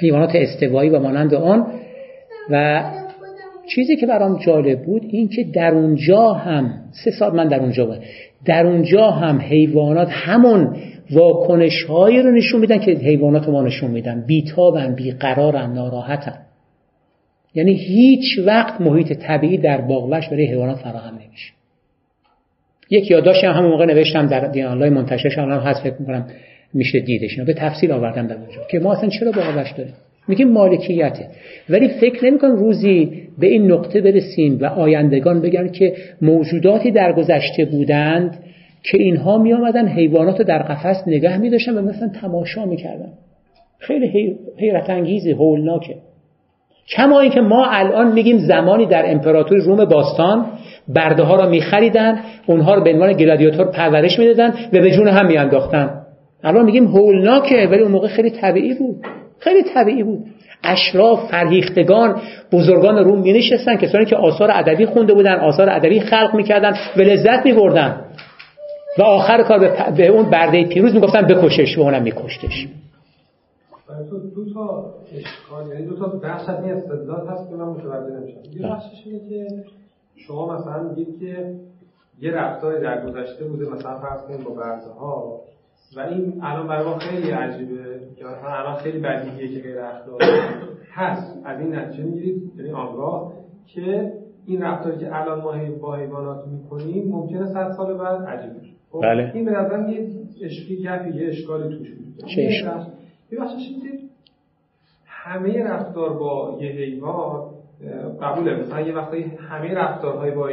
[0.00, 1.66] حیوانات استوایی و مانند آن.
[2.50, 2.84] و
[3.68, 6.74] چیزی که برام جالب بود این که در اونجا هم
[7.04, 7.98] سه سال من در اونجا بود
[8.44, 10.76] در اونجا هم حیوانات همون
[11.10, 14.24] واکنش هایی رو نشون میدن که حیوانات ما نشون میدن.
[14.26, 16.38] بیتابن بیقرارن ناراحتن.
[17.54, 21.52] یعنی هیچ وقت محیط طبیعی در باغوش برای حیوانات فراهم نمیشه.
[22.90, 26.26] یک یادداشت همون موقع نوشتم در دیانلای منتشر الان هست فکر می‌کنم
[26.74, 27.40] میشه دیدش.
[27.40, 28.60] به تفصیل آوردم در اونجا.
[28.70, 29.94] که ما اصلا چرا باغوش داریم؟
[30.28, 31.28] میگیم مالکیته
[31.70, 37.64] ولی فکر نمیکن روزی به این نقطه برسیم و آیندگان بگن که موجوداتی در گذشته
[37.64, 38.38] بودند
[38.82, 43.12] که اینها می آمدن حیوانات در قفس نگه می داشتن و مثلا تماشا می‌کردن.
[43.78, 45.94] خیلی حیرت انگیزی هولناکه.
[46.96, 50.46] کما که ما الان میگیم زمانی در امپراتوری روم باستان
[50.88, 55.26] برده ها را میخریدن اونها رو به عنوان گلادیاتور پرورش می‌دادن و به جون هم
[55.26, 56.00] میانداختن.
[56.42, 58.96] الان میگیم هولناکه ولی اون موقع خیلی طبیعی بود.
[59.38, 60.24] خیلی طبیعی بود.
[60.64, 62.20] اشراف فرهیختگان
[62.52, 67.00] بزرگان روم می نشستن کسانی که آثار ادبی خونده بودن آثار ادبی خلق می‌کردن و
[67.00, 68.04] لذت میبردن.
[68.98, 69.58] و آخر کار
[69.96, 72.68] به اون برده پیروز می‌گفتن بکشش و اونم میکشتش.
[74.34, 78.38] دو تا اشکال یعنی دو تا بخش از این استدلال هست که من متوجه نمیشم.
[78.52, 79.46] یه بخشش اینه که
[80.16, 81.54] شما مثلا میگید که
[82.20, 85.40] یه رفتاری در گذشته بوده مثلا فرض کنید با برزه ها
[85.96, 88.00] و این الان برای ما خیلی عجیبه.
[88.16, 90.24] که مثلا الان خیلی بدیهیه که غیر اخلاقی
[90.92, 91.40] هست.
[91.44, 92.52] از این نتیجه می‌گیرید.
[92.56, 93.32] یعنی آگاه
[93.66, 94.12] که
[94.46, 98.72] این رفتاری که الان ما با حیوانات می‌کنیم ممکنه صد سال بعد عجیب بشه.
[98.90, 99.30] خب بله.
[99.34, 100.08] این به نظر یه
[100.42, 102.86] اشکی گپی یه اشکالی توش بود چه اشکال
[103.32, 103.38] یه
[105.06, 107.50] همه رفتار با یه حیوان
[108.22, 108.62] قبوله.
[108.62, 110.50] مثلا یه وقتی همه رفتارهای با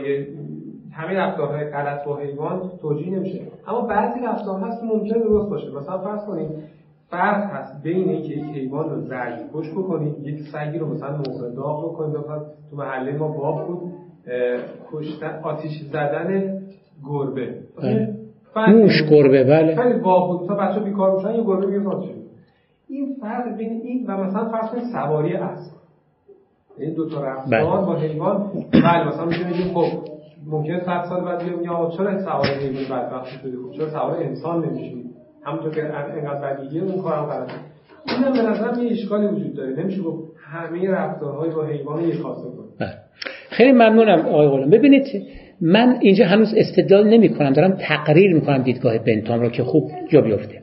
[0.94, 3.42] همه رفتارهای غلط با حیوان توجیه نمیشه.
[3.68, 5.72] اما بعضی رفتار هست که ممکنه درست باشه.
[5.72, 6.50] مثلا فرض کنید
[7.10, 11.56] فرق هست بین اینکه یک حیوان رو زرگ کش بکنید یک سگی رو مثلا موقع
[11.56, 13.94] داغ بکنید مثلا تو محله ما باغ بود
[14.92, 16.60] کشتن آتیش زدن
[17.10, 17.56] گربه.
[18.56, 18.74] بله.
[18.74, 19.76] موش گربه بله.
[19.76, 20.52] خیلی باغ بود.
[20.52, 22.04] مثلا بچه بیکار میشن یه گربه بیاد
[22.90, 25.82] این فرق بین این و مثلا فرض کنید سواری است
[26.78, 27.86] این دو تا رفتار بله.
[27.86, 28.52] با حیوان.
[28.74, 30.11] بله مثلا می‌تونیم خب
[30.46, 34.66] ممکن 100 سال بعد بیام یا چرا سوار حیوان بدبختی شده؟ خب چرا سوار انسان
[34.66, 35.06] نمیشید
[35.44, 37.54] همونطور که انقدر بدیگه اون کارم غلطه
[38.08, 39.84] اینم به نظرم یه اشکالی وجود داره.
[39.84, 42.48] نمیشه گفت همه رفتارهای با حیوان یک خاصه
[42.80, 42.90] بله.
[43.50, 44.70] خیلی ممنونم آقای غلام.
[44.70, 45.06] ببینید
[45.62, 49.92] من اینجا هنوز استدلال نمی کنم دارم تقریر می کنم دیدگاه بنتام رو که خوب
[50.10, 50.62] جا بیفته.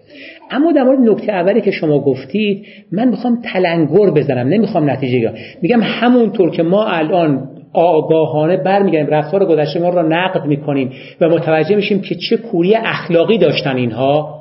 [0.50, 4.48] اما در مورد نکته اولی که شما گفتید من می‌خوام تلنگر بزنم.
[4.48, 9.14] نمی‌خوام نتیجه میگم همونطور که ما الان آگاهانه برمیگردیم.
[9.14, 14.38] رفتار گذشته ما را نقد می‌کنیم و متوجه میشیم که چه کوری اخلاقی داشتن اینها.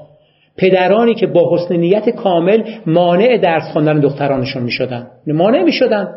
[0.58, 5.08] پدرانی که با حسن نیت کامل مانع درس خواندن دخترانشون می‌شدن.
[5.28, 6.08] مانع می‌شدن.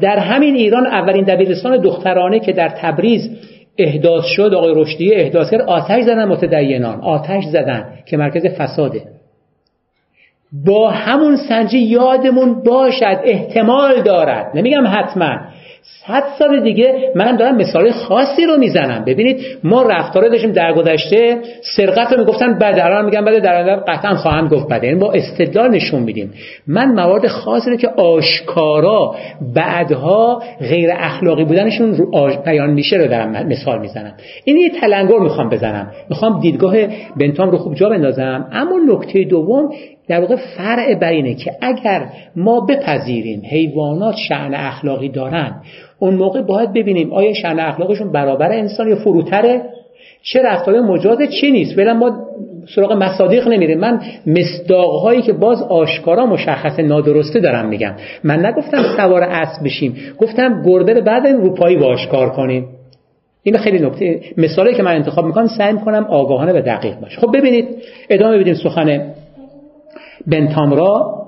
[0.00, 3.30] در همین ایران اولین دبیرستان دخترانه که در تبریز
[3.78, 7.00] احداث شد آقای رشدی احداث کرد آتش زدن متدینان.
[7.00, 9.02] آتش زدن که مرکز فساده.
[10.66, 14.50] با همون سنجی یادمون باشد احتمال دارد.
[14.54, 15.38] نمیگم حتما.
[15.82, 19.04] صد سال دیگه من دارم مثال خاصی رو می‌زنم.
[19.04, 21.38] ببینید ما رفتاره داشتیم در گذشته
[21.76, 24.86] سرقت رو می‌گفتن بده الان میگن بده در قطعا خواهند گفت بده.
[24.86, 26.32] یعنی با استدلال نشون میدیم.
[26.66, 29.14] من موارد خاصی رو که آشکارا
[29.54, 34.12] بعدها غیر اخلاقی بودنشون رو بیان میشه رو دارم مثال می‌زنم.
[34.44, 35.90] این یه تلنگر می‌خوام بزنم.
[36.10, 36.74] می‌خوام دیدگاه
[37.16, 38.48] بنتام رو خوب جا بندازم.
[38.52, 39.70] اما نکته دوم
[40.12, 45.54] در واقع فرع بر اینه که اگر ما بپذیریم حیوانات شعن اخلاقی دارن
[45.98, 49.62] اون موقع باید ببینیم آیا شعن اخلاقشون برابر انسان یا فروتره؟
[50.22, 52.26] چه رفتار مجاز چی نیست؟ ولی ما
[52.74, 53.78] سراغ مصادیق نمیریم.
[53.78, 57.94] من مصداقهایی که باز آشکارا مشخص نادرسته دارم میگم.
[58.24, 62.66] من نگفتم سوار اسب بشیم گفتم گربه بعد روپایی باش کار کنیم.
[63.42, 64.20] این خیلی نکته.
[64.36, 67.20] مثالی که من انتخاب می‌کنم سعی می‌کنم آگاهانه و دقیق باشه.
[67.20, 67.68] خب ببینید
[68.10, 69.12] ادامه بدیم سخن
[70.26, 71.22] بنتامرا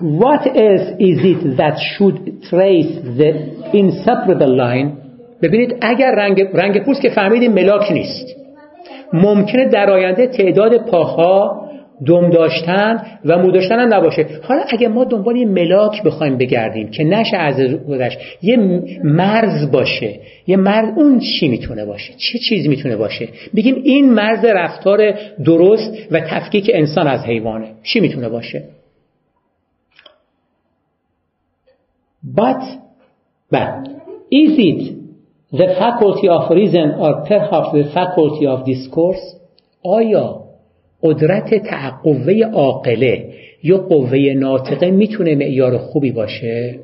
[0.00, 3.30] What else is it that should trace the
[3.74, 4.96] inseparable line?
[5.42, 8.26] ببینید اگر رنگ, رنگ پوست که فهمیدیم ملاک نیست.
[9.12, 11.69] ممکنه در آینده تعداد پاها
[12.06, 14.26] دم داشتن و مو داشتن هم نباشه.
[14.42, 18.56] حالا اگه ما دنبال یه ملاک بخوایم بگردیم که نشه از گذشت یه
[19.04, 24.44] مرز باشه یه مرز اون چی می‌تونه باشه؟ چه چیز می‌تونه باشه؟ بگیم این مرز
[24.44, 27.72] رفتار درست و تفکیک انسان از حیوانه.
[27.82, 28.64] چی می‌تونه باشه؟
[32.36, 32.62] But
[33.52, 33.88] but
[34.30, 34.80] is it
[35.60, 39.36] the faculty of reason or perhaps the faculty of discourse?
[39.84, 40.49] آیا
[41.02, 43.24] قدرت تعقوه عاقله
[43.62, 46.78] یا قوه ناطقه می‌تونه معیار خوبی باشه؟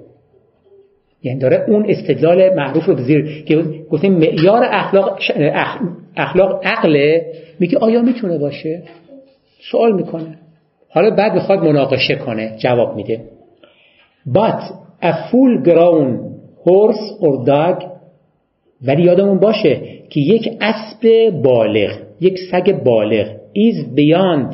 [1.23, 5.19] یعنی داره اون استدلال معروف رو بزیر که گفتیم معیار اخلاق
[6.17, 7.27] اخلاق عقله
[7.61, 8.83] میگه آیا می‌تونه باشه؟
[9.71, 10.39] سوال می‌کنه.
[10.89, 13.21] حالا بعد می‌خواد مناقشه کنه جواب میده.
[14.35, 14.63] But
[15.03, 16.19] a full grown
[16.65, 17.85] horse or dog
[18.87, 23.27] ولی یادمون باشه که یک اسب بالغ یک سگ بالغ.
[23.57, 24.49] Is beyond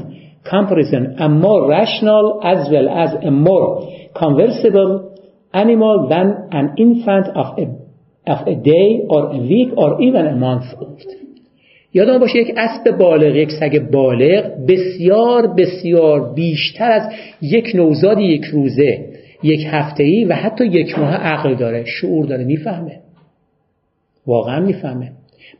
[0.44, 3.68] comparison a more rational as well as a more
[4.22, 4.92] conversible
[5.53, 7.64] animal than an infant of a,
[8.33, 11.03] of a day or a week or even a month old.
[11.94, 17.03] یادم باشه یک اسب بالغ یک سگ بالغ بسیار بسیار بیشتر از
[17.42, 19.09] یک نوزاد یک روزه
[19.42, 22.98] یک هفته ای و حتی یک ماه عقل داره شعور داره می‌فهمه.
[24.27, 25.12] واقعا می‌فهمه.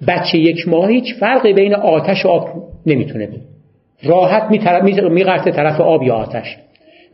[0.09, 2.49] بچه یک ماه هیچ فرقی بین آتش و آب
[2.87, 3.43] نمی‌تونه بید.
[4.03, 4.51] راحت
[5.11, 6.57] میقرته طرف آب یا آتش.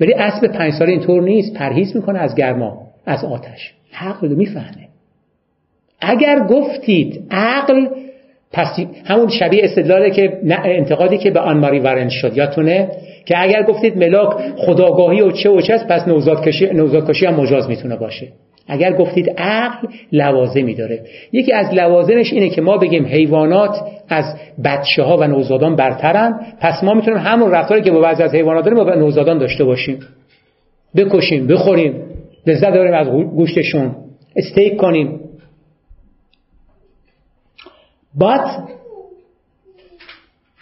[0.01, 3.73] ولی اسب پنج ساله اینطور نیست پرهیز می‌کنه از گرما از آتش.
[4.01, 4.89] عقل رو می‌فهمه.
[6.01, 7.87] اگر گفتید عقل
[8.53, 12.89] پس همون شبیه استدلاله که انتقادی که به آن ماری شد یادتونه؟
[13.27, 17.97] که اگر گفتید ملاک خداگاهی و چه و چه پس نوزادکشی نوزادکشی هم مجاز می‌تونه
[17.97, 18.29] باشه.
[18.69, 21.05] اگر گفتید عقل لوازمی داره.
[21.33, 23.77] یکی از لوازمش اینه که ما بگیم حیوانات
[24.09, 24.25] از
[24.65, 26.41] بچه ها و نوزادان برترن.
[26.61, 30.01] پس ما می‌تونیم همون رفتاری که با بعضی از حیوانات داریم با نوزادان داشته باشیم.
[30.97, 32.03] بکشیم بخوریم
[32.47, 33.97] لذت داریم از گوشتشون.
[34.37, 35.21] استیک کنیم.
[38.19, 38.69] بعد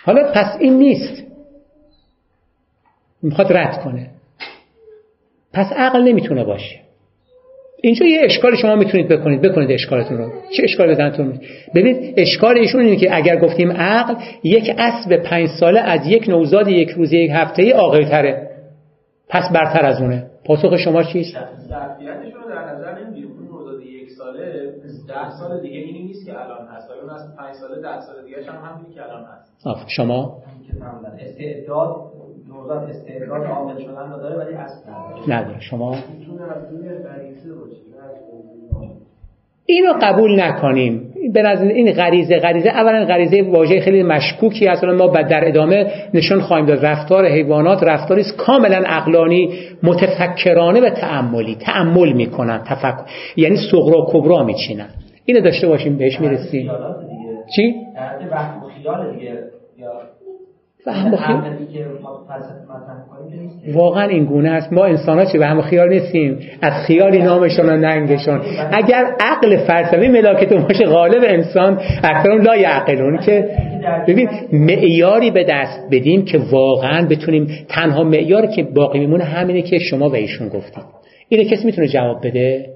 [0.04, 1.22] حالا پس این نیست.
[3.22, 4.10] می‌خواد رد کنه.
[5.52, 6.85] پس عقل نمی‌تونه باشه.
[7.82, 10.32] اینجا یه اشکال شما می‌تونید بکنید بکنید اشکالتون رو.
[10.56, 11.40] چه اشکال بزنتون
[11.74, 16.68] ببینید اشکال ایشون اینه که اگر گفتیم عقل یک اسب پنج ساله از یک نوزاد
[16.68, 18.50] یک روزه یک هفته ای عاقل تره
[19.28, 20.26] پس برتر از اونه.
[20.44, 23.30] پاسخ شما چیست؟ رو در نظر نمی‌گیریم.
[23.30, 24.72] اون نوزاد یک ساله
[25.08, 26.90] ده سال دیگه اینی نیست که الان هست.
[26.90, 29.86] اون از پنج ساله ده سال دیگه هم همینی که الان هست.
[29.88, 30.42] شما؟
[31.18, 31.96] استعداد
[32.62, 34.90] نوزاد استعداد عامل شدن نداره ولی اصل
[35.28, 35.60] نداره.
[35.60, 35.96] شما
[39.68, 41.12] اینو قبول نکنیم.
[41.34, 44.84] به نظر این غریزه غریزه اولا غریزه واژه خیلی مشکوکی است.
[44.84, 46.86] ما بعد در ادامه نشون خواهیم داد.
[46.86, 48.36] رفتار حیوانات رفتاری است.
[48.36, 52.62] کاملا عقلانی متفکرانه و تعملی تعمل می‌کنن.
[52.66, 53.04] تفکر
[53.36, 54.88] یعنی صغرا کبرا میچینن.
[55.24, 56.70] اینو داشته باشیم بهش می‌رسیم.
[57.56, 57.74] چی؟
[58.82, 59.38] خیال دیگه.
[60.86, 61.42] یا وهم
[63.74, 64.72] واقعا این گونه است.
[64.72, 66.38] ما انسان ها چه وهم خیال نیستیم.
[66.62, 68.40] از خیالی نامشون و ننگشون
[68.72, 73.50] اگر عقل فلسفی ملاکت باشه غالب انسان اکثرون لا یعقلون که
[74.08, 79.78] ببین معیاری به دست بدیم که واقعا بتونیم تنها معیاری که باقی میمونه همینه که
[79.78, 80.84] شما و ایشون گفتیم
[81.28, 82.75] اینه کسی می‌تونه جواب بده؟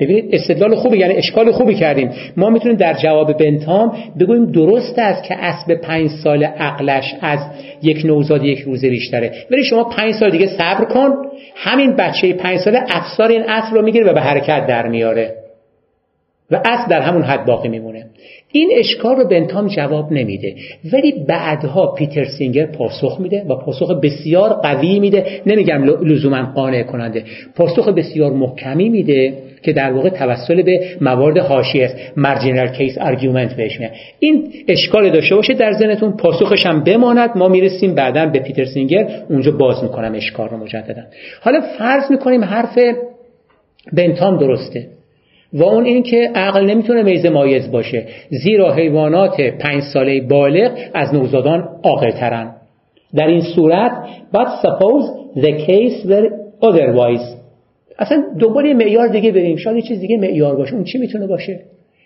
[0.00, 2.10] ببینید استدلال خوبی یعنی اشکال خوبی کردیم.
[2.36, 7.38] ما می‌تونیم در جواب بنتام بگوییم درست است که اسب پنج سال عقلش از
[7.82, 9.32] یک نوزاد یک روزه بیشتره.
[9.50, 11.10] ولی شما پنج سال دیگه صبر کن.
[11.56, 15.43] همین بچه پنج ساله افسار این اسب رو می‌گیره و به حرکت در میاره.
[16.54, 18.06] و اسب در همون حد باقی میمونه.
[18.52, 20.54] این اشکال رو بنتام جواب نمیده.
[20.92, 25.40] ولی بعدها پیتر سینگر پاسخ میده و پاسخ بسیار قوی میده.
[25.46, 27.24] نمیگم لزوما قانع کننده.
[27.56, 32.76] پاسخ بسیار محکمی میده که در واقع توسل به موارد حاشیه است.
[32.76, 36.16] case argument بهش میاد این اشکال داشته باشه در ذهنتون.
[36.16, 37.30] پاسخش هم بماند.
[37.36, 39.08] ما می‌رسیم بعدا به پیتر سینگر.
[39.30, 41.02] اونجا باز می‌کنم اشکال رو مجددا.
[41.40, 42.78] حالا فرض می‌کنیم حرف
[43.92, 44.86] بنتام درسته.
[45.54, 48.06] و اون این که عقل نمی‌تونه ممیزه مایز باشه.
[48.30, 52.54] زیرا حیوانات پنج ساله بالغ از نوزادان عاقلترن.
[53.14, 53.92] در این صورت
[54.32, 55.04] but suppose
[55.36, 56.30] the case were
[56.62, 57.26] otherwise.
[57.98, 59.56] اصلا دنبال یه معیار دیگه بریم.
[59.56, 60.74] شاید چیز دیگه معیار باشه.
[60.74, 61.60] اون چی می‌تونه باشه؟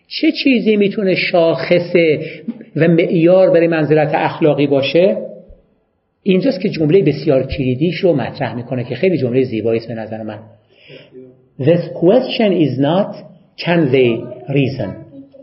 [0.09, 2.21] چه چیزی می‌تونه شاخصه
[2.77, 5.17] و معیار برای منزلت اخلاقی باشه؟
[6.23, 10.39] اینجاست که جمله بسیار کلیدیش رو مطرح می‌کنه که خیلی جمله زیبایی به نظر من.
[11.61, 13.17] This question is not
[13.59, 14.11] can they
[14.49, 14.89] reason?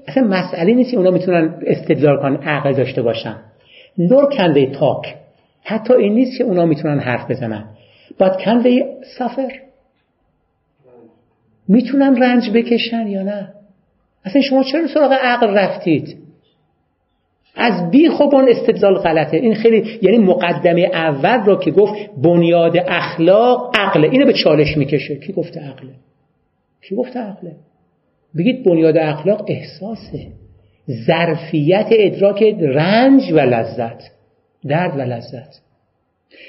[0.08, 3.36] اصلا مسئله نیست که اونا می‌تونن استدلال کنن عقل داشته باشن.
[4.00, 5.08] Nor can they talk.
[5.64, 7.66] حتی این نیست که اونا می‌تونن حرف بزنن.
[8.20, 8.82] But can they
[9.20, 9.54] suffer?
[11.68, 13.54] می‌تونن رنج بکشن یا نه؟
[14.26, 16.18] اصلا شما چرا سراغ عقل رفتید؟
[17.56, 19.38] از بی خوبان استدلال غلطه.
[19.38, 24.10] این خیلی یعنی مقدمه اول را که گفت بنیاد اخلاق عقله.
[24.10, 25.16] اینو به چالش می‌کشه.
[25.16, 25.92] کی گفته عقله؟
[26.82, 27.56] کی گفته عقله؟
[28.38, 30.28] بگید بنیاد اخلاق احساسه.
[31.08, 34.12] ظرفیت ادراک رنج و لذت.
[34.68, 35.62] درد و لذت.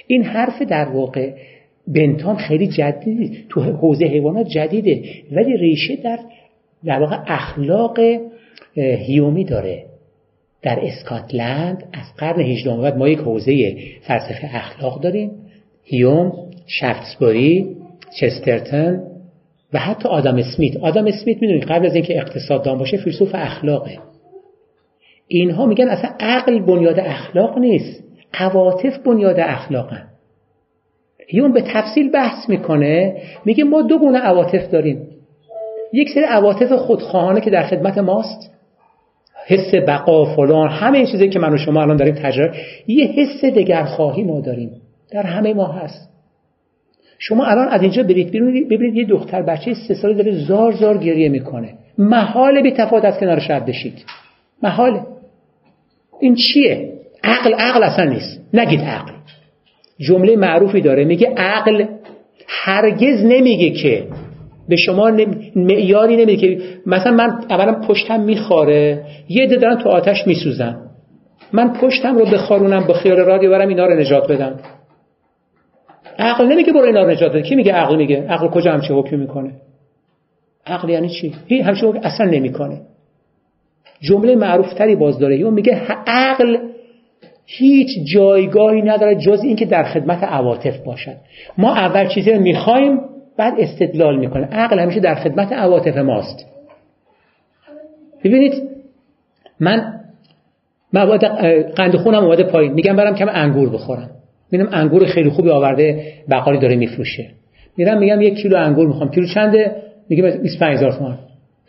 [0.06, 1.32] این حرف در واقع
[1.86, 3.36] بنتام خیلی جدیده.
[3.48, 5.02] تو حوزه حیوانات جدیده.
[5.32, 6.18] ولی ریشه در
[6.84, 7.98] در واقع اخلاق
[8.76, 9.84] هیومی داره.
[10.62, 15.30] در اسکاتلند از قرن 18 بعد ما یک حوزه فلسفه اخلاق داریم.
[15.84, 16.32] هیوم
[16.66, 17.76] شفتسبوری
[18.20, 19.15] چسترتن
[19.72, 20.76] و حتی آدم اسمیت.
[20.76, 23.98] آدم اسمیت می‌دونید قبل از اینکه اقتصاددان باشه فیلسوف اخلاقه.
[25.28, 28.04] اینها میگن اصلا عقل بنیاد اخلاق نیست.
[28.34, 30.04] عواطف بنیاد اخلاقن.
[31.32, 35.08] یون به تفصیل بحث می‌کنه میگه ما دو گونه عواطف داریم.
[35.92, 38.52] یک سری عواطف خودخواهانه که در خدمت ماست.
[39.46, 42.56] حس بقا فلان همه این چیزی که من و شما الان داریم تجربه.
[42.86, 44.70] یه حس دگرخواهی ما داریم.
[45.12, 46.15] در همه ما هست.
[47.18, 50.98] شما الان از اینجا برید بیرون ببینید یه دختر بچه سه ساله داره زار زار
[50.98, 51.74] گریه می‌کنه.
[51.98, 54.04] محال بی تفاوت از کنار شب بشید.
[54.62, 55.00] محاله
[56.20, 56.92] این چیه؟
[57.24, 58.40] عقل عقل اصلا نیست.
[58.54, 59.12] نگید عقل.
[59.98, 61.84] جمله معروفی داره میگه عقل
[62.48, 64.06] هرگز نمیگه که
[64.68, 65.10] به شما
[65.56, 70.76] معیاری نمیگه که مثلا من اولا پشتم میخاره یه عده دارن تو آتش میسوزن.
[71.52, 74.54] من پشتم رو بخارونم با خیال رادیو برم اینا رو نجات بدم.
[76.18, 77.42] عقل نمیگه برو اینا رو نجات بده.
[77.42, 79.52] کی میگه عقل میگه؟ عقل کجا همچه حکم می‌کنه؟
[80.66, 82.80] عقل یعنی چی؟ هی همچه حکم اصلا نمی‌کنه.
[84.00, 85.38] جمله معروف تری باز داره.
[85.38, 86.58] یا میگه عقل
[87.46, 91.16] هیچ جایگاهی نداره جز اینکه در خدمت عواطف باشد.
[91.58, 93.00] ما اول چیزی رو می‌خوایم
[93.36, 94.46] بعد استدلال می‌کنه.
[94.46, 96.46] عقل همیشه در خدمت عواطف ماست.
[98.24, 98.68] ببینید
[99.60, 100.00] من
[100.92, 101.24] مواد
[101.74, 102.72] قند خونم اومده پایین.
[102.72, 104.10] میگم برم کم انگور بخورم.
[104.52, 107.26] می‌بینم انگور خیلی خوبی آورده بقالی داره میفروشه.
[107.76, 109.10] میرم میگم یک کیلو انگور می‌خوام.
[109.10, 109.76] کیلو چنده؟
[110.08, 111.18] میگه 25000 تومان.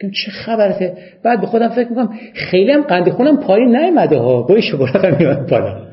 [0.01, 4.41] میگم چه خبرته؟ بعد به خودم فکر می‌کنم خیلی هم قند خونم پایین نیومده ها.
[4.41, 5.87] با شکلات هم بالا.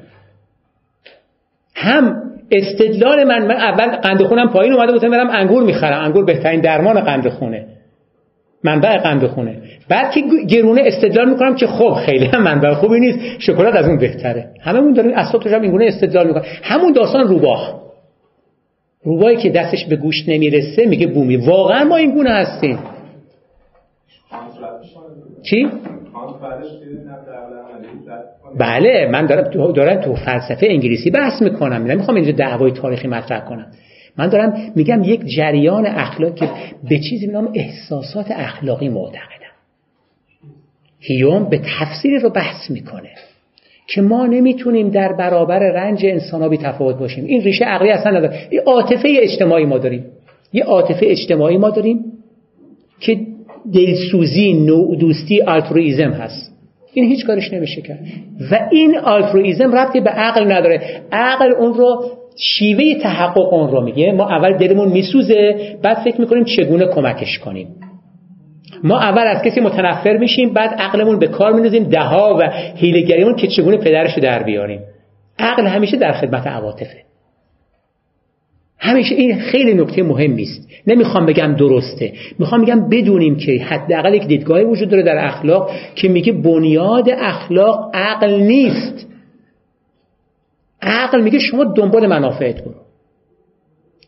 [1.74, 6.04] هم استدلال من من اول قند خونم پایین اومده بودم برم انگور می‌خرم.
[6.04, 7.66] انگور بهترین درمان قند خونه.
[8.64, 13.18] منبع قند خونه بعد که گرونه استدلال می‌کنم که خب خیلی هم منبع خوبی نیست
[13.38, 14.50] شکلات از اون بهتره.
[14.60, 17.84] هممون داریم اسباب توش این گونه استدلال می‌کنم همون داستان روباه.
[19.04, 21.36] روباهی که دستش به گوشت نمی‌رسه میگه بومی.
[21.36, 22.78] واقعا ما این گونه هستیم.
[25.42, 25.68] چی؟
[28.58, 31.82] بله من دارم دارم تو فلسفه انگلیسی بحث می‌کنم.
[31.82, 33.66] می‌خوام اینجا دعوای تاریخی مطرح کنم.
[34.18, 36.48] من دارم میگم یک جریان اخلاق که
[36.88, 39.34] به چیزی نام احساسات اخلاقی معتقدم.
[41.00, 43.10] هیوم به تفسیری رو بحث می‌کنه
[43.86, 47.24] که ما نمی‌تونیم در برابر رنج انسان تفاوت باشیم.
[47.24, 48.48] این ریشه عقلی اصلا نداره.
[48.50, 50.04] یه عاطفه اجتماعی ما داریم.
[50.52, 52.04] یه عاطفه اجتماعی ما داریم
[53.00, 53.20] که
[53.74, 56.54] دلسوزی نوع دوستی آلترویزم هست.
[56.94, 57.98] این هیچ کارش نمیشه کرد.
[58.50, 61.02] و این آلترویزم ربطی به عقل نداره.
[61.12, 64.12] عقل اون رو شیوه تحقق اون رو میگه.
[64.12, 67.68] ما اول دلمون میسوزه بعد فکر می‌کنیم چگونه کمکش کنیم.
[68.84, 73.46] ما اول از کسی متنفر میشیم بعد عقلمون به کار میندازیم دها و حیلهگریمون که
[73.46, 74.80] چگونه پدرش رو در بیاریم.
[75.38, 77.04] عقل همیشه در خدمت عواطفه.
[78.78, 80.68] همیشه این خیلی نکته مهمی است.
[80.86, 82.12] نمی‌خوام بگم درسته.
[82.38, 87.90] می‌خوام بگم بدونیم که حداقل یک دیدگاهی وجود داره در اخلاق که میگه بنیاد اخلاق
[87.94, 89.06] عقل نیست.
[90.84, 92.74] عقل میگه شما دنبال منافعت برو.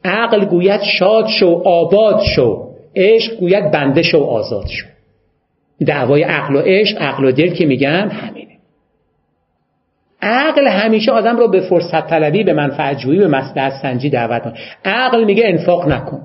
[0.04, 2.66] عقل گوید شاد شو آباد شو.
[2.96, 4.86] عشق گوید بنده شو آزاد شو.
[5.86, 8.56] دعوای عقل و عشق عقل و دل که میگم همینه.
[10.22, 14.54] عقل همیشه آدم رو به فرصت طلبی به منفعت جویی به مصلحت سنجی دعوت کنه
[14.84, 16.20] عقل میگه انفاق نکن.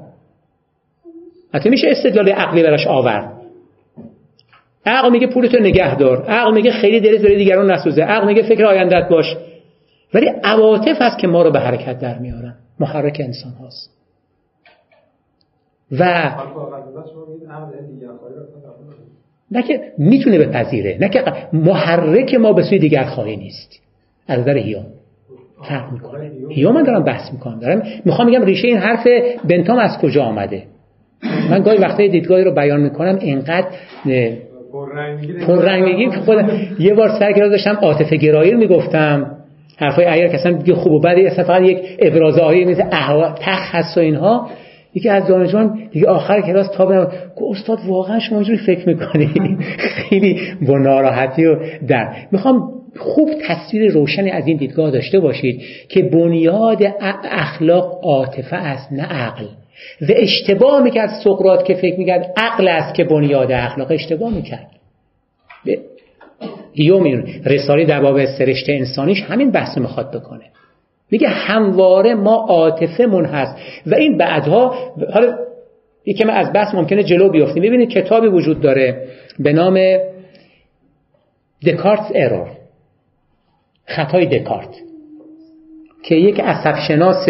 [1.54, 3.32] حتی میشه استدلال عقلی براش آورد.
[4.86, 6.26] عقل میگه پولتو نگه دار.
[6.26, 8.04] عقل میگه خیلی دلت بره دیگران نسوزه.
[8.04, 9.36] عقل میگه فکر آیندت باش.
[10.14, 12.56] ولی عواطف هست که ما رو به حرکت در میارن.
[12.80, 13.92] محرک انسان هاست.
[16.00, 16.32] و
[19.52, 23.82] نه که می‌تونه بپذیره نه که محرک ما به سوی دیگر خواهی نیست.
[24.28, 24.86] از نظر هیام.
[25.64, 26.32] فرق می‌کنه.
[26.50, 27.60] هیام من دارم بحث می‌کنم.
[27.60, 29.08] دارم می‌خوام میگم ریشه این حرف
[29.50, 30.64] بنتام از کجا آمده؟
[31.50, 33.68] من گاهی وقتای دیدگاهی رو بیان می‌کنم اینقدر
[35.48, 36.38] پررنگی خود
[36.80, 39.41] یه بار سر داشتم عاطفه گرایی می‌گفتم
[39.82, 42.84] حرفای اگر کسان دیگه خوب و بدی اصلا فقط یک ابراز آیه مثل
[43.40, 44.50] تخ هست و اینها.
[44.94, 47.08] یکی از دانشجویان دیگه آخر کلاس تا به
[47.50, 49.58] استاد واقعا شما اینجوری فکر می‌کنی؟
[50.10, 51.56] خیلی با ناراحتی و
[51.88, 52.14] در.
[52.32, 56.84] می‌خوام خوب تصویر روشنی از این دیدگاه داشته باشید که بنیاد
[57.24, 59.46] اخلاق عاطفه است نه عقل.
[60.02, 63.92] و اشتباه می‌کرد سقرات که فکر می‌کرد عقل است که بنیاد اخلاق.
[63.92, 64.68] اشتباه می‌کرد.
[66.74, 70.44] هیوم رساله در باب سرشت انسانیش همین بحث می‌خواد بکنه.
[71.12, 73.56] میگه همواره ما عاطفمون هست
[73.86, 74.76] و این بعدها
[75.14, 75.38] حالا
[76.06, 79.08] یکم از بحث ممکنه جلو بیافتیم ببینید کتابی وجود داره
[79.40, 79.98] به نام
[81.68, 82.48] دکارت ارور
[83.86, 84.76] خطای دکارت.
[86.04, 87.30] که یک عصب شناس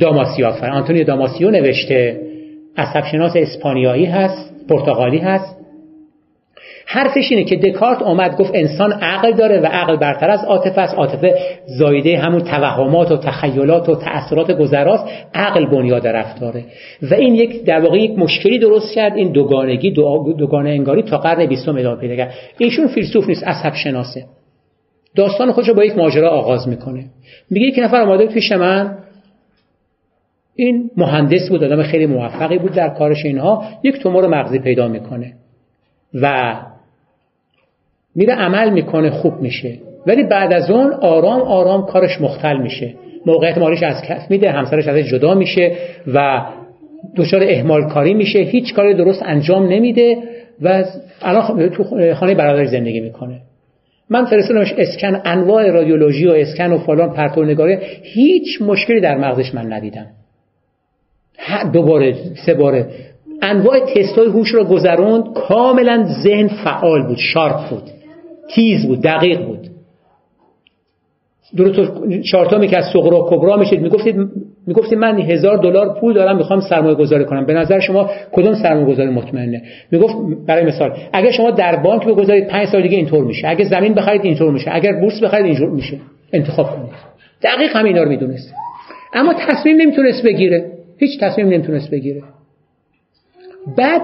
[0.00, 2.20] داماسیو آنتونیو داماسیو نوشته
[2.76, 5.63] عصب شناس اسپانیایی هست پرتغالی هست.
[6.86, 10.94] حرفش اینه که دکارت اومد گفت انسان عقل داره و عقل برتر از عاطفه است.
[10.94, 11.34] عاطفه
[11.78, 15.04] زایده همون توهمات و تخیلات و تأثیرات گذراست.
[15.34, 16.64] عقل بنیاد رفتاره.
[17.10, 19.16] و این یک در واقع یک مشکلی درست کرد.
[19.16, 19.90] این دوگانگی
[20.38, 22.34] دوگانه انگاری تا قرن بیستم ادامه پیدا کرد.
[22.58, 24.24] ایشون فیلسوف نیست عصب شناسه.
[25.16, 27.04] داستان خودش با یک ماجرا آغاز می‌کنه.
[27.50, 28.98] میگه یک نفر اومده پیش من.
[30.56, 33.64] این مهندس بود آدم خیلی موفقی بود در کارش اینها.
[33.82, 35.32] یک تومور مغزی پیدا می‌کنه.
[36.14, 36.54] و
[38.14, 39.78] میره عمل می‌کنه خوب میشه.
[40.06, 42.94] ولی بعد از اون آرام آرام کارش مختل میشه.
[43.26, 45.72] موقعیت مالیش از کف میده همسرش ازش جدا میشه
[46.14, 46.46] و
[47.16, 48.38] دچار اهمال کاری میشه.
[48.38, 50.16] هیچ کاری درست انجام نمیده
[50.62, 50.84] و
[51.22, 51.84] الان تو
[52.14, 53.40] خانه برادر زندگی می‌کنه.
[54.10, 57.78] من فرستادمش اسکن انواع رادیولوژی و اسکن و فلان پرتو نگاری.
[58.02, 60.06] هیچ مشکلی در مغزش من ندیدم.
[61.72, 62.14] دوباره
[62.46, 62.86] سه باره.
[63.42, 65.32] انواع تستای هوش را گذروند.
[65.34, 67.82] کاملا ذهن فعال بود شارپ بود.
[68.48, 69.68] تیز بود دقیق بود.
[71.56, 71.84] دو تا
[72.22, 74.16] چارتا که از صغرا کبرا میشید می‌گفتید
[74.66, 77.46] می‌گفتید من هزار دلار پول دارم می‌خوام سرمایه گذاری کنم.
[77.46, 80.14] به نظر شما کدوم سرمایه گذاری مطمئنه؟ می‌گفت
[80.46, 83.48] برای مثال اگر شما در بانک بگذارید 5 سال دیگه اینطور میشه.
[83.48, 84.70] اگر زمین بخرید اینطور میشه.
[84.74, 85.98] اگر بورس بخرید اینطور میشه.
[86.32, 86.92] انتخاب کنید.
[87.42, 88.54] دقیق هم اینا رو می‌دونست.
[89.14, 90.70] اما تصمیم نمی‌تونست بگیره.
[90.98, 92.22] هیچ تصمیم نمی‌تونست بگیره.
[93.76, 94.02] بعد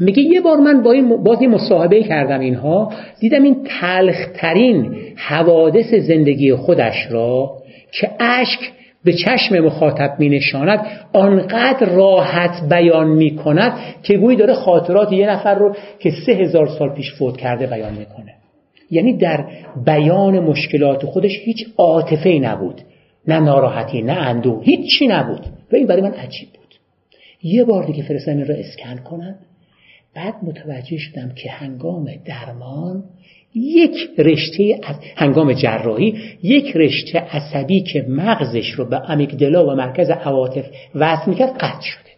[0.00, 2.92] میگه یه بار من با این باز مصاحبه کردم اینها.
[3.20, 7.50] دیدم این تلخترین حوادث زندگی خودش را
[7.92, 8.60] که اشک
[9.04, 13.72] به چشم مخاطب می نشاند آنقدر راحت بیان می کند
[14.02, 17.92] که گویی داره خاطرات یه نفر رو که سه هزار سال پیش فوت کرده بیان
[17.92, 18.34] می‌کنه.
[18.90, 19.44] یعنی در
[19.86, 22.80] بیان مشکلات خودش هیچ عاطفه نبود.
[23.28, 25.46] نه ناراحتی نه اندوه هیچی نبود.
[25.72, 26.74] و این برای من عجیب بود.
[27.42, 29.34] یه بار دیگه فرستادم این رو اسکن کنن.
[30.14, 33.04] بعد متوجه شدم که هنگام درمان
[33.54, 40.10] یک رشته از هنگام جراحی یک رشته عصبی که مغزش رو به امیگدلا و مرکز
[40.10, 42.12] عواطف وصل می‌کرد قطع شده.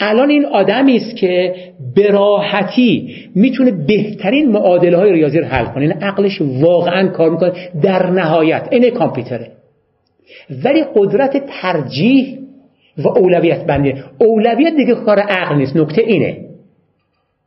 [0.00, 1.54] الان این آدمی است که
[1.94, 5.82] به راحتی می‌تونه بهترین معادله های ریاضی رو حل کنه.
[5.82, 7.52] این عقلش واقعا کار می‌کنه.
[7.82, 9.52] در نهایت این کامپیوتره.
[10.64, 12.38] ولی قدرت ترجیح
[12.98, 13.94] و اولویت بندی.
[14.18, 15.76] اولویت دیگه کار عقل نیست.
[15.76, 16.45] نکته اینه.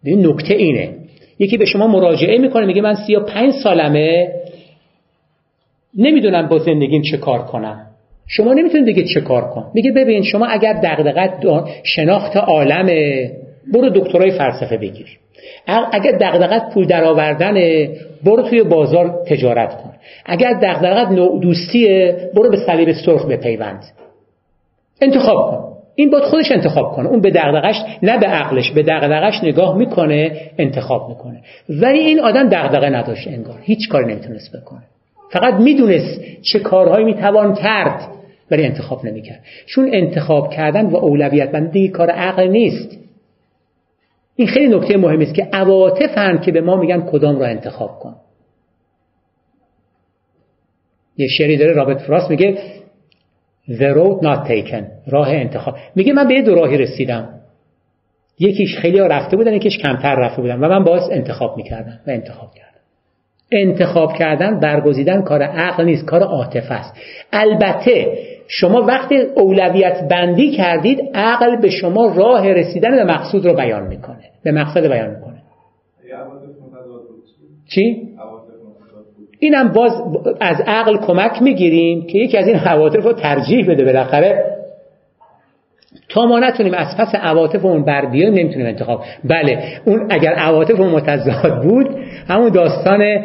[0.03, 0.89] این نکته اینه.
[1.39, 4.27] یکی به شما مراجعه می‌کنه میگه من سی و پنج سالمه
[5.97, 7.85] نمی‌دونم با زندگیم چه کار کنم.
[8.27, 11.45] شما نمی‌تونید دیگه چه کار کن میگه ببین شما اگر دغدغت
[11.83, 13.31] شناخت عالمه
[13.73, 15.07] برو دکترای فلسفه بگیر.
[15.67, 17.53] اگر دغدغت پول درآوردن
[18.25, 19.91] برو توی بازار تجارت کن.
[20.25, 23.83] اگر دغدغت نوع دوستیه برو به صلیب سرخ بپیوند.
[25.01, 25.68] انتخاب کن.
[25.99, 27.09] این باید خودش انتخاب کنه.
[27.09, 28.71] اون به دغدغش نه به عقلش.
[28.71, 31.41] به دغدغش نگاه می‌کنه انتخاب می‌کنه.
[31.69, 33.59] ولی این آدم دغدغه نداشت انگار.
[33.61, 34.83] هیچ کاری نمی‌تونست بکنه.
[35.31, 38.01] فقط می‌دونست چه کارهایی می‌توان کرد
[38.51, 39.39] ولی انتخاب نمی‌کرد.
[39.65, 42.97] چون انتخاب کردن و اولویت بندی کار عقل نیست.
[44.35, 48.15] این خیلی نکته مهمی است که عواطفن که به ما میگن کدام را انتخاب کن.
[51.17, 52.57] یه شعری داره رابرت فراست میگه
[53.69, 54.83] The road not taken.
[55.07, 55.75] راه انتخاب.
[55.95, 57.29] میگه من به یه دو راهی رسیدم.
[58.39, 62.11] یکیش خیلی ها رفته بودن یکیش کمتر رفته بودن و من باز انتخاب می‌کردم و
[62.11, 62.69] انتخاب کردم.
[63.51, 66.93] انتخاب کردن برگزیدن کار عقل نیست کار عاطفه است.
[67.33, 68.17] البته
[68.47, 74.23] شما وقتی اولویت بندی کردید عقل به شما راه رسیدن به مقصود رو بیان می‌کنه.
[74.43, 75.41] به مقصد بیان می‌کنه.
[77.69, 78.08] چی؟
[79.39, 79.91] اینم باز
[80.39, 84.45] از عقل کمک می‌گیریم که یکی از این عواطف رو ترجیح بده بالاخره.
[86.09, 89.03] تا ما نتونیم از پس عواطفمون بر بیایم نمی‌تونیم انتخاب.
[89.23, 91.87] بله اون اگر عواطفمون متضاد بود
[92.27, 93.23] همون داستان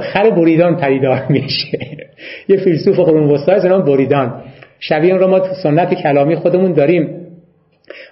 [0.00, 1.78] خر بریدان پریدار میشه.
[2.48, 4.42] یه فیلسوف قرون وسطا از بریدان.
[4.80, 7.26] شبیه اون رو ما تو سنت کلامی خودمون داریم.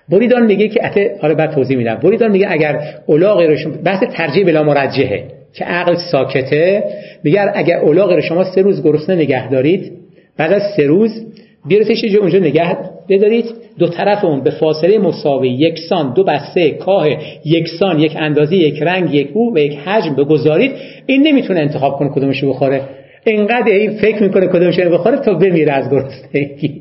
[0.09, 1.95] بریدان میگه که حالا بعد توضیح میدم.
[1.95, 5.34] بریدان میگه اگر اولاغی رو بحث ترجیح بلا مرجحه.
[5.55, 6.85] که عقل ساکته
[7.25, 9.93] میگه اگر اولاغ رو شما سه روز گرسنه نگه دارید
[10.39, 11.11] بعد از سه روز
[11.69, 12.77] بیارتش جو اونجا نگه
[13.09, 13.45] بدارید
[13.79, 17.09] دو طرف اون به فاصله مساوی یکسان دو بسته کاه
[17.45, 20.73] یکسان یک اندازه یک رنگ یک او و یک حجم بگذارید
[21.07, 22.81] این نمی‌تونه انتخاب کنه کدومش بخوره.
[23.27, 26.81] انقدر این فکر می‌کنه کدومش بخوره تا بمیره از گرسنگی.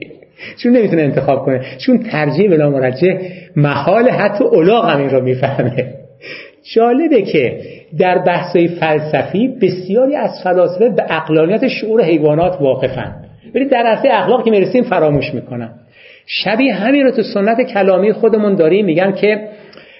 [0.57, 1.61] چون نمی‌تونه انتخاب کنه.
[1.77, 3.17] چون ترجیح بلا مرجع
[3.55, 5.92] محال حتی اولاغ هم این رو می‌فهمه.
[6.63, 7.59] جالبه که
[7.99, 13.15] در بحثای فلسفی بسیاری از فلاسفه به اقلانیت شعور حیوانات واقفن
[13.55, 15.69] ولی در عرصه اخلاق که می‌رسیم فراموش می‌کنن.
[16.25, 19.47] شبیه همین رو تو سنت کلامی خودمون داریم میگن که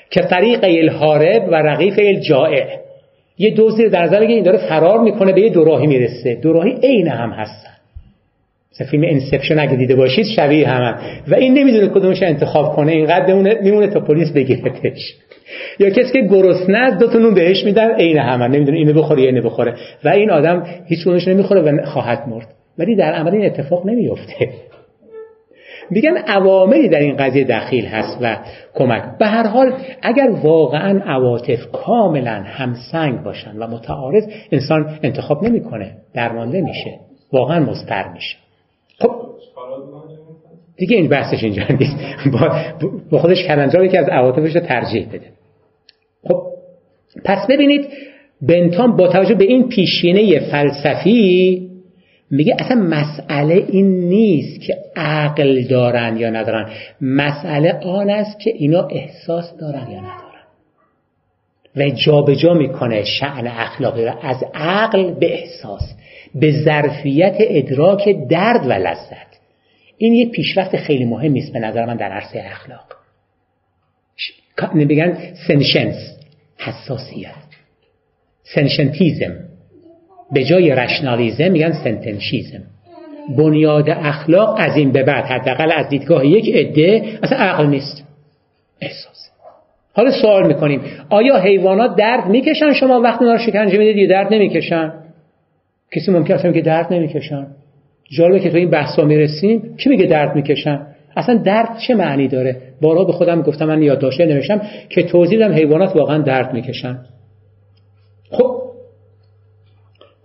[0.10, 2.66] که طریق الهارب و رغیف الجائع.
[3.38, 6.36] یه دزدی در نظر بگیرین داره فرار می‌کنه به یه دوراهی می‌رسه.
[6.36, 7.73] دوراهی عین هم هستن.
[8.74, 10.98] مثل فیلم Inception اگه دیده باشید شبیه هم,
[11.28, 15.16] و این نمی‌دونه کدومش انتخاب کنه اینقدر میمونه تا پلیس بگیرتش.
[15.80, 18.48] یا کسی که گرسنه است دو تا نون بهش میدن عین هم.
[18.48, 19.74] نمی‌دونه اینو بخوره یا اینو بخوره.
[20.04, 22.48] و این آدم هیچ کدومش نمی‌خوره و خواهد مرد.
[22.78, 24.50] ولی در عمل این اتفاق نمیفته
[25.90, 28.38] میگن عواملی در این قضیه دخیل هست و
[28.76, 29.04] کمک.
[29.20, 35.92] به هر حال اگر واقعا عواطف کاملا همسنگ باشن و متعارض انسان انتخاب نمی‌کنه.
[36.14, 37.00] درمانده میشه.
[37.34, 38.43] واقعا مضطر میشه.
[39.04, 39.16] خب.
[40.78, 41.98] دیگه این بحثش اینجا نیست.
[43.12, 45.26] با خودش کلنجار که از عواطفش رو ترجیح بده.
[46.28, 46.44] خب.
[47.26, 47.88] پس ببینید
[48.42, 51.70] بنتام با توجه به این پیشینه فلسفی
[52.32, 56.70] میگه اصلا مسئله این نیست که عقل دارن یا ندارن.
[57.02, 60.24] مسئله آن است که اینا احساس دارن یا ندارن.
[61.76, 65.96] و جابجا جا می‌کنه شعن اخلاقی را از عقل به احساس.
[66.36, 69.34] به ظرفیت ادراک درد و لذت.
[69.98, 72.86] این یه پیشرفت خیلی مهمی است به نظر من در عرصه اخلاق.
[74.76, 76.18] بگن sentience
[76.58, 77.30] حساسیت.
[78.44, 79.34] sentientism.
[80.32, 82.64] به جای rationalism میگن sentientism.
[83.38, 88.04] بنیاد اخلاق از این به بعد حداقل از دیدگاه یک عده اصلا عقل نیست.
[88.82, 89.30] احساس.
[89.94, 94.34] حالا سوال می‌کنیم آیا حیوانات درد می‌کشن؟ شما وقتی اونا رو شکنجه می‌دید یا درد
[94.34, 94.94] نمی‌کشن؟
[95.96, 97.48] کسی ممکن است که درد نمی‌کشن.
[98.18, 102.56] جالبه که تو این بحثا می‌رسیم کی میگه درد می‌کشن؟ اصلا درد چه معنی داره؟
[102.82, 106.98] بارا به خودم گفتم من یادداشته نوشتم که توضیح دادم حیوانات واقعا درد می‌کشن.
[108.32, 108.64] خب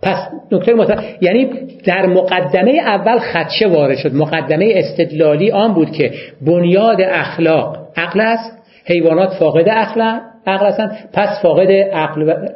[0.01, 0.17] پس
[0.51, 1.49] نکته مطمئن یعنی
[1.85, 4.15] در مقدمه اول خدشه وارد شد.
[4.15, 6.11] مقدمه استدلالی آن بود که
[6.41, 8.51] بنیاد اخلاق عقل است
[8.85, 11.67] حیوانات فاقد اخلاق عقل هستن پس فاقد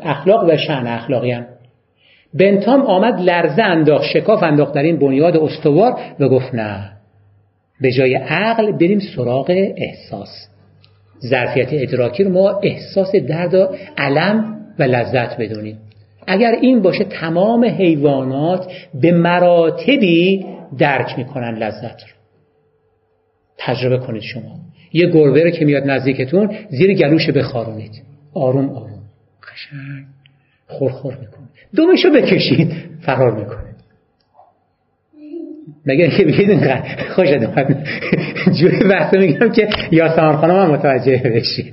[0.02, 1.53] اخلاق و شأن اخلاقی هستن.
[2.34, 6.92] بنتام آمد لرزه انداخت شکاف انداخت در این بنیاد استوار و گفت نه.
[7.82, 10.48] به جای عقل بریم سراغ احساس.
[11.30, 13.68] ظرفیت ادراکی رو ما احساس درد و
[13.98, 15.78] علم و لذت بدونیم.
[16.28, 18.72] اگر این باشه تمام حیوانات
[19.02, 20.46] به مراتبی
[20.78, 22.10] درک می‌کنن لذت رو.
[23.58, 24.60] تجربه کنید شما.
[24.94, 28.04] یه گربه رو که میاد نزدیکتون زیر گلوش بخارونید.
[28.34, 29.04] آروم آروم.
[29.44, 30.06] قشنگ.
[30.68, 31.43] خورخور می‌کنه.
[31.76, 32.74] دومشو بکشید.
[33.06, 33.74] فرار می‌کنه.
[35.86, 36.68] مگر که بگید
[37.16, 37.88] خوش اومد.
[38.60, 41.72] جوری بحث میگم که یاسمان خانم هم متوجه بشی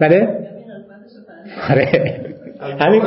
[0.00, 0.28] بله؟
[1.70, 2.20] آره.
[2.80, 3.02] همین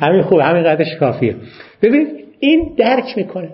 [0.00, 1.36] همین خوب همین قدرش کافیه.
[1.82, 2.08] ببین
[2.40, 3.48] این درک می‌کنه.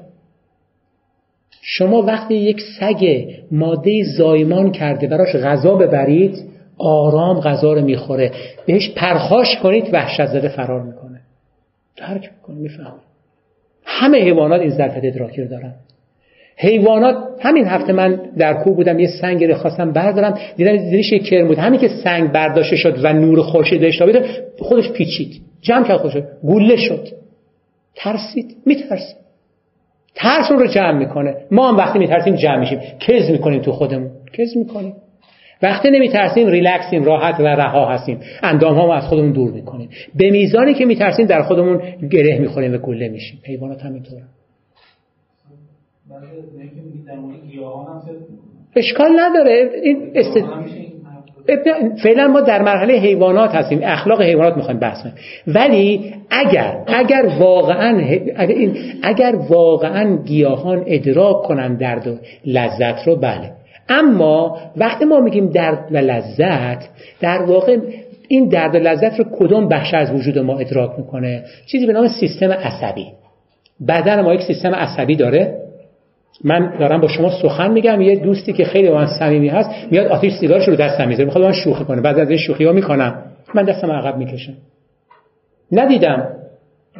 [1.62, 8.33] شما وقتی یک سگ ماده زایمان کرده براش غذا ببرید آرام غذا رو می‌خوره.
[8.66, 11.20] بهش پرخاش کنید وحشت زده فرار می‌کنه.
[11.97, 12.95] درک می‌کنه میفهم
[13.85, 15.74] همه حیوانات این ظرفیت ادراکی رو دارن.
[16.57, 20.39] حیوانات همین هفته من در کوه بودم یه سنگ رو خواستم بردارم.
[20.57, 21.59] دیدم زیرش یک کرم بود.
[21.59, 24.03] همین که سنگ برداشته شد و نور خورشید بهش
[24.59, 25.43] خودش پیچید.
[25.61, 27.09] جمع کرد خودش گوله شد.
[27.95, 28.57] ترسید.
[28.66, 29.16] میترسید.
[30.14, 31.37] ترس رو جمع می‌کنه.
[31.51, 32.81] ما هم وقتی میترسیم جمع میشیم.
[33.01, 34.11] کز می‌کنیم تو خودمون.
[34.33, 34.95] کز می‌کنیم.
[35.63, 38.21] وقتی نمیترسیم ریلکسیم راحت و رها هستیم.
[38.43, 39.89] اندام ها از خودمون دور می‌کنیم.
[40.15, 41.81] به میزانی که میترسیم در خودمون
[42.11, 43.41] گره می‌خوریم و گله میشیم.
[43.45, 44.23] حیوانات همینطوره.
[48.77, 49.71] اشکال نداره.
[49.83, 50.39] این است...
[52.03, 53.81] فعلا ما در مرحله حیوانات هستیم.
[53.83, 55.15] اخلاق حیوانات می‌خوایم بحث کنیم.
[55.47, 58.01] ولی اگر اگر واقعا
[58.37, 58.55] اگر,
[59.03, 63.58] اگر واقعا گیاهان ادراک کنن درد و لذت رو بله.
[63.89, 66.89] اما وقتی ما میگیم درد و لذت
[67.20, 67.76] در واقع
[68.28, 72.09] این درد و لذت رو کدوم بخش از وجود ما ادراک می‌کنه؟ چیزی به نام
[72.09, 73.07] سیستم عصبی.
[73.89, 75.55] بدن ما یک سیستم عصبی داره.
[76.45, 78.01] من دارم با شما سخن میگم.
[78.01, 81.24] یه دوستی که خیلی من صمیمی هست میاد آتیش سیگارش رو دستم می‌ذاره.
[81.24, 82.01] می‌خواد من شوخی کنه.
[82.01, 83.22] بعد از شوخی ها می‌کنم.
[83.55, 84.53] من دستم عقب می‌کشم.
[85.72, 86.28] ندیدم.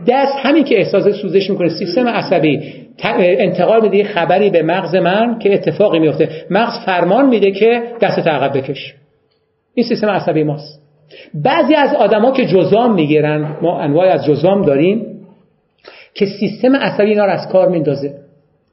[0.07, 1.69] دست همین که احساس سوزش می‌کنه.
[1.69, 2.88] سیستم عصبی.
[3.05, 8.57] انتقال میده خبری به مغز من که اتفاقی میفته مغز فرمان میده که دست عقب
[8.59, 8.95] بکش.
[9.75, 10.83] این سیستم عصبی ماست.
[11.35, 15.07] بعضی از آدما که جزام می‌گیرن ما انواع از جزام داریم
[16.15, 18.15] که سیستم عصبی اینا رو از کار میندازه.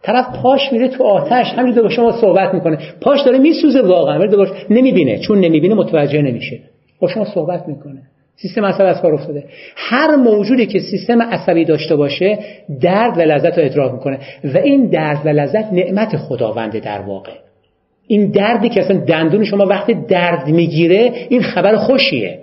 [0.04, 2.78] طرف پاش میره تو آتش همین با شما صحبت می‌کنه.
[3.02, 5.20] پاش داره میسوزه واقعا ولی نمی‌بینه.
[5.20, 6.60] چون نمی‌بینه متوجه نمیشه.
[7.00, 8.02] با شما صحبت می‌کنه.
[8.36, 9.44] سیستم عصبی از کار افتاده.
[9.76, 12.40] هر موجودی که سیستم عصبی داشته باشه
[12.82, 14.20] درد و لذت رو ادراک می‌کنه.
[14.54, 17.32] و این درد و لذت نعمت خداونده در واقع.
[18.08, 22.40] این دردی که اصلا دندون شما وقتی درد می‌گیره این خبر خوشیه.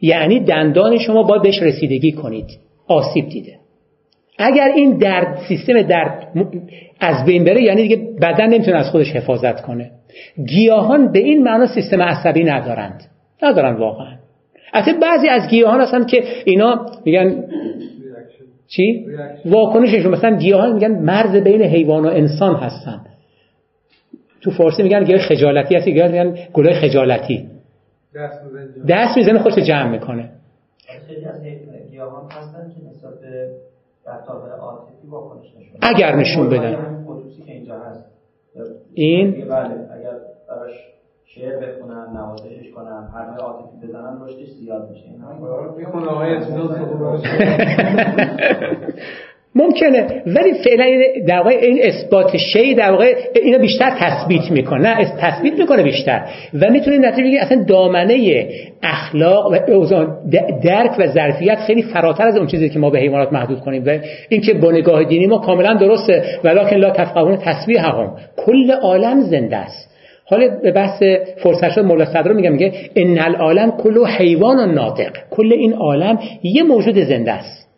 [0.00, 2.58] یعنی دندان شما باید بهش رسیدگی کنید.
[2.88, 3.52] آسیب دیده.
[4.38, 6.28] اگر این درد سیستم درد
[7.00, 9.90] از بین بره یعنی دیگه بدن نمی‌تونه از خودش حفاظت کنه.
[10.46, 13.04] گیاهان به این معنا سیستم عصبی ندارند.
[13.42, 14.19] ندارن واقعا.
[14.72, 17.44] اصلا بعضی از گیاهان هستن که اینا میگن
[18.68, 19.06] چی؟
[19.44, 23.00] واکنششون مثلا گیاهان میگن مرز بین حیوان و انسان هستن
[24.40, 27.48] تو فارسی میگن گیاه خجالتی هستی گیاه میگن گلای خجالتی
[28.88, 30.30] دست می‌زنه خودش جمع می‌کنه
[31.06, 31.42] خیلی از
[31.90, 33.12] گیاهان هستن که نسبت
[35.82, 37.04] اگر نشون بدن
[38.94, 39.89] این بله
[41.34, 45.06] شعر بخونن نوازشش کنن حرف عاطفی بزنن رشدش زیاد میشه.
[45.78, 46.38] می‌خونه آقای
[49.54, 50.22] ممکنه.
[50.26, 54.98] ولی فعلا در واقع این اثبات شی در واقع اینو بیشتر تثبیت می‌کنه.
[54.98, 56.24] نه تثبیت می‌کنه بیشتر.
[56.54, 58.48] و می‌تونه نتیجه بگیره اصلا دامنه
[58.82, 59.58] اخلاق و
[60.64, 63.82] درک و ظرفیت خیلی فراتر از اون چیزی که ما به حیوانات محدود کنیم.
[63.86, 66.24] و اینکه با نگاه دینی ما کاملا درسته.
[66.44, 69.90] ولکن لا تفقهون تسبیح هم کل عالم زنده است.
[70.30, 71.02] حالا به بحث
[71.42, 75.12] فرصت شد مولا صدر میگم میگه ان العالم کل حیوان ناطق.
[75.30, 77.68] کل این عالم یه موجود زنده است.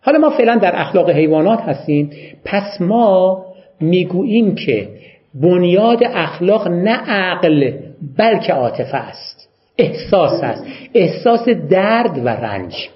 [0.00, 2.10] حالا ما فعلا در اخلاق حیوانات هستیم.
[2.44, 3.44] پس ما
[3.80, 4.88] می‌گوییم که
[5.34, 7.72] بنیاد اخلاق نه عقل
[8.18, 9.48] بلکه عاطفه است.
[9.78, 10.64] احساس است.
[10.94, 12.88] احساس درد و رنج.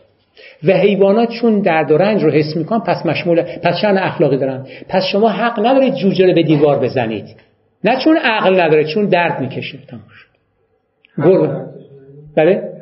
[0.65, 4.67] و حیوانات چون درد و رنج رو حس می‌کنن پس مشمول پس شأن اخلاقی دارن.
[4.89, 7.25] پس شما حق ندارید جوجه رو به دیوار بزنید.
[7.85, 9.79] نه چون عقل نداره چون درد می‌کشه.
[9.89, 10.29] تمام شد.
[12.37, 12.73] بله؟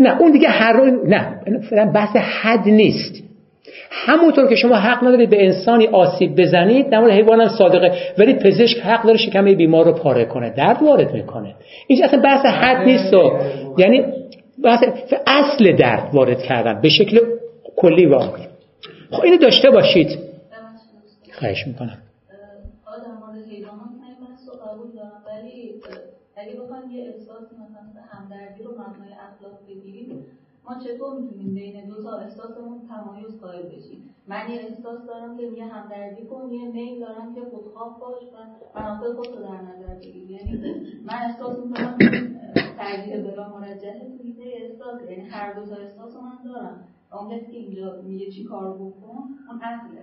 [0.00, 3.22] نه اون دیگه هر رو نه بحث حد نیست.
[3.90, 7.92] همونطور که شما حق ندارید به انسانی آسیب بزنید نمون حیوان هم صادقه.
[8.18, 11.54] ولی پزشک حق داره شکمه بیمار رو پاره کنه درد وارد می‌کنه.
[11.86, 13.14] اینجا اصلا بحث حد نیست.
[13.14, 13.38] و
[13.78, 14.04] یعنی
[14.64, 14.84] بحث
[15.26, 17.20] اصل درد وارد کردن به شکل
[17.76, 18.46] کلی واقعی.
[19.10, 20.18] خب اینو داشته باشید.
[21.32, 21.98] خواهش می‌کنم.
[26.42, 30.26] اگه بخوایم یه احساس مثلا همدردی رو مبنای اخلاق بگیریم
[30.64, 35.50] ما چطور می‌تونیم بین دو تا احساسمون تمایز قائل بشیم؟ من یه احساس دارم که
[35.50, 39.94] میگه همدردی کن یه میل دارم که خودخواه باش و منافع خود رو در نظر
[39.94, 40.74] بگیر یعنی
[41.04, 41.98] من احساس می‌کنم
[42.78, 46.88] ترجیح بلا مرجح توی احساس یعنی هر دو تا احساس من دارم.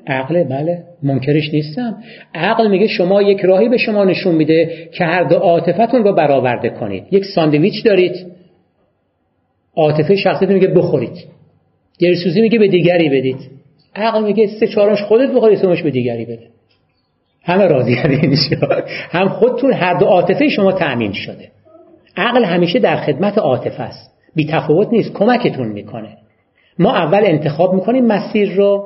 [0.07, 1.97] عقل بله منکرش نیستم.
[2.34, 6.70] عقل میگه شما یک راهی به شما نشون میده که هر دو عاطفتون رو برآورده
[6.70, 7.03] کنید.
[7.12, 8.28] یک ساندویچ دارید.
[9.76, 11.26] عاطفه شخصیتون میگه بخورید.
[11.99, 13.49] دلسوزی میگه به دیگری بدید.
[13.95, 16.47] عقل میگه سه چهارمش خودت بخورید سومش به دیگری بده.
[17.43, 17.95] همه راضی
[19.12, 21.51] هم خودتون هر دو عاطفه شما تأمین شده.
[22.18, 24.12] عقل همیشه در خدمت عاطفه است.
[24.36, 25.14] بی تفاوت نیست.
[25.14, 26.18] کمکتون می‌کنه.
[26.80, 28.86] ما اول انتخاب می‌کنیم مسیر رو.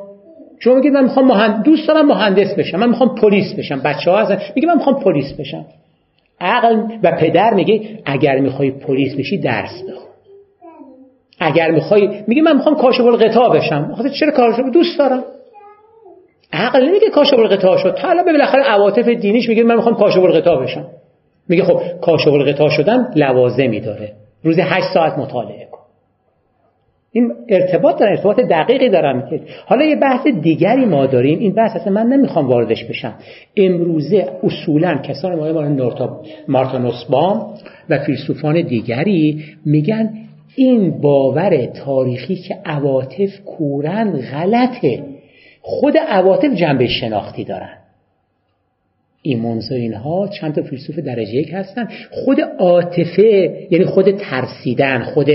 [0.59, 1.63] شما میگید من می‌خوام مهند...
[1.63, 4.39] دوست دارم مهندس بشم من می‌خوام پلیس بشم بچه ها هستن.
[4.55, 5.65] میگه من می‌خوام پلیس بشم.
[6.41, 10.07] عقل و پدر میگه اگر می‌خوای پلیس بشی درس بخون.
[11.39, 13.93] اگر می‌خوای میگه من می‌خوام کاشف القطاع بشم.
[13.97, 15.23] خاطر چرا کاشف؟ دوست دارم.
[16.53, 17.93] عقل نمیگه کاشف القطاع شد.
[17.93, 20.85] تا الان بالاخره عواطف دینیش میگه من می‌خوام کاشف القطاع بشم.
[21.49, 24.11] میگه خب کاشف القطاع شدن لوازمی داره.
[24.43, 25.67] روز 8 ساعت مطالعه.
[27.15, 29.23] این ارتباط دارن ارتباط دقیقی دارن
[29.65, 31.39] حالا یه بحث دیگری ما داریم.
[31.39, 33.13] این بحث اصلا من نمی‌خوام واردش بشم.
[33.57, 35.81] امروزه اصولا کسان مانند
[36.47, 37.53] مارتا نوسبام
[37.89, 40.09] و فیلسوفان دیگری میگن
[40.55, 45.03] این باور تاریخی که عواطف کورن غلطه.
[45.61, 47.82] خود عواطف جنبه شناختی دارن.
[49.25, 51.87] ایمونز و اینها چند تا فیلسوف درجه یک هستن.
[52.11, 55.27] خود عاطفه یعنی خود ترسیدن خود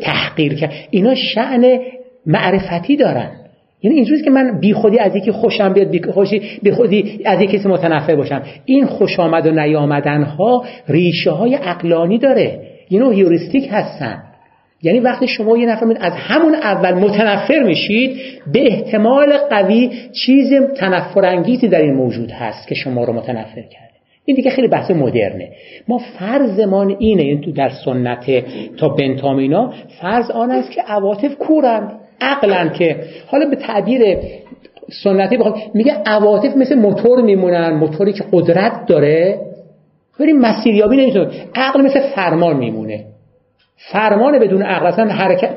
[0.00, 1.78] تحقیر کرد اینا شعن
[2.26, 3.30] معرفتی دارن.
[3.82, 7.40] یعنی اینجوریه که من بی خودی از یکی خوشم بیاد بی خوشی بی خودی از
[7.40, 8.42] یکی کسی متنفع باشم.
[8.64, 12.60] این خوش آمد و نیامدن ها ریشه های عقلانی داره.
[12.88, 14.22] اینو هیوریستیک هستن.
[14.82, 18.16] یعنی وقتی شما یه نفر از همون اول متنفر میشید
[18.52, 23.86] به احتمال قوی چیز تنفرانگیزی در این موجود هست که شما رو متنفر کرده.
[24.24, 25.48] این دیگه خیلی بحث مدرنه.
[25.88, 28.44] ما فرضمان اینه این تو در سنت
[28.76, 32.96] تا بنتامینا فرض آن است که عواطف کورند عقلن که.
[33.26, 34.16] حالا به تعبیر
[35.02, 39.40] سنتی بخوام میگه عواطف مثل موتور میمونن موتوری که قدرت داره
[40.20, 41.28] ولی مسیریابی نمی‌تونه.
[41.54, 43.04] عقل مثل فرمان میمونه.
[43.76, 45.50] فرمان بدون عقل اصلا حرکت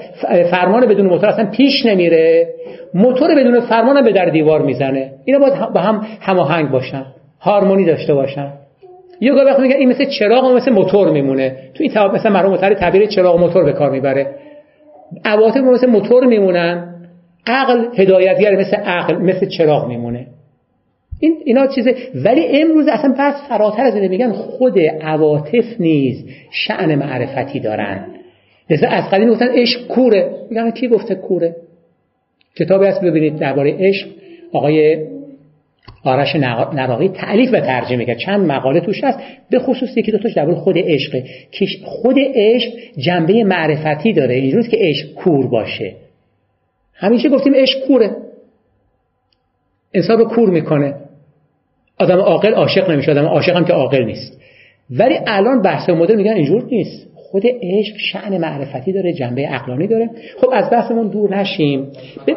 [0.52, 2.48] فرمان بدون موتور اصلا پیش نمیره.
[2.94, 5.12] موتور بدون فرمان به در دیوار می‌زنه.
[5.26, 7.06] اینا باید با هم هماهنگ باشن
[7.42, 8.54] هارمونی داشته باشن.
[9.22, 11.50] یه گاه وقت میگن این مثل چراغ و مثل موتور میمونه.
[11.50, 14.36] تو این مثلا مثلا مرحوم تعبیر چراغ موتور به کار می‌بره.
[15.26, 16.96] عواطف مثل موتور میمونن.
[17.48, 20.28] عقل هدایتگر مثل عقل مثل چراغ میمونه.
[21.20, 21.96] این اینا چیزه.
[22.16, 28.06] ولی امروز اصلا پس فراتر از اینه میگن خود عواطف نیز شعن معرفتی دارن.
[28.70, 30.32] لذا از قدیم گفتن عشق کوره.
[30.50, 31.56] میگن کی گفته کوره؟
[32.56, 34.08] کتابی هست ببینید درباره عشق.
[34.54, 35.06] آقای
[36.04, 38.18] آرش نراقی تعلیف و ترجمه کرد.
[38.18, 39.20] چند مقاله توش هست.
[39.50, 44.36] به خصوص یکی دو تاش درباره خود عشقه که خود عشق جنبه معرفتی داره.
[44.36, 45.96] اینجوریه که عشق کور باشه.
[46.94, 48.16] همیشه گفتیم عشق کوره.
[49.94, 50.96] انسان رو کور می‌کنه.
[52.00, 54.39] آدم عاقل عاشق نمیشه آدم عاشق هم که عاقل نیست.
[54.89, 57.08] ولی الان بحث مدل میگن اینجور نیست.
[57.16, 60.10] خود عشق شعن معرفتی داره جنبه عقلانی داره.
[60.41, 61.86] خب از بحثمون دور نشیم.
[62.28, 62.32] ب...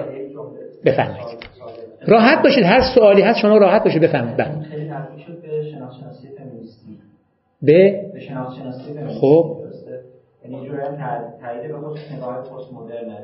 [0.84, 1.38] بفرمایید.
[2.06, 4.36] راحت باشید هر سوالی هست شما راحت باشید بفرمایید.
[4.36, 4.48] بله.
[7.62, 8.00] به؟
[9.20, 9.56] خب.
[10.44, 10.96] یعنی جوری هم
[11.40, 13.16] تایید به خصوص نگاه پست مدرن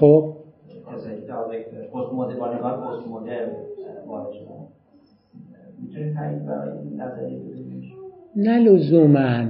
[0.00, 0.34] خب.
[0.92, 3.48] پست مدرن با نگاه پست مدرن
[4.06, 4.64] وارد شدن.
[5.82, 7.38] می‌تونید تایید برای نظریه
[8.36, 9.44] نه لزوما.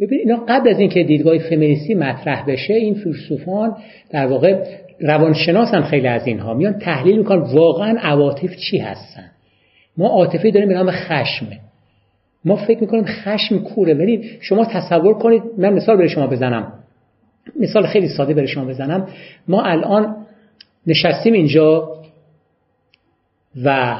[0.00, 3.76] ببین اینا قبل از اینکه دیدگاه فمینیستی مطرح بشه این فیلسوفان
[4.10, 4.64] در واقع
[5.00, 9.30] روانشناس هم خیلی از اینها میان تحلیل می‌کنن واقعا عواطف چی هستن.
[9.96, 11.58] ما عاطفه داریم به نام خشمه
[12.44, 16.72] ما فکر می‌کنیم خشم کوره ولی شما تصور کنید من مثال برای شما بزنم.
[17.60, 19.06] مثال خیلی ساده برای شما بزنم.
[19.48, 20.16] ما الان
[20.86, 21.88] نشستیم اینجا
[23.64, 23.96] و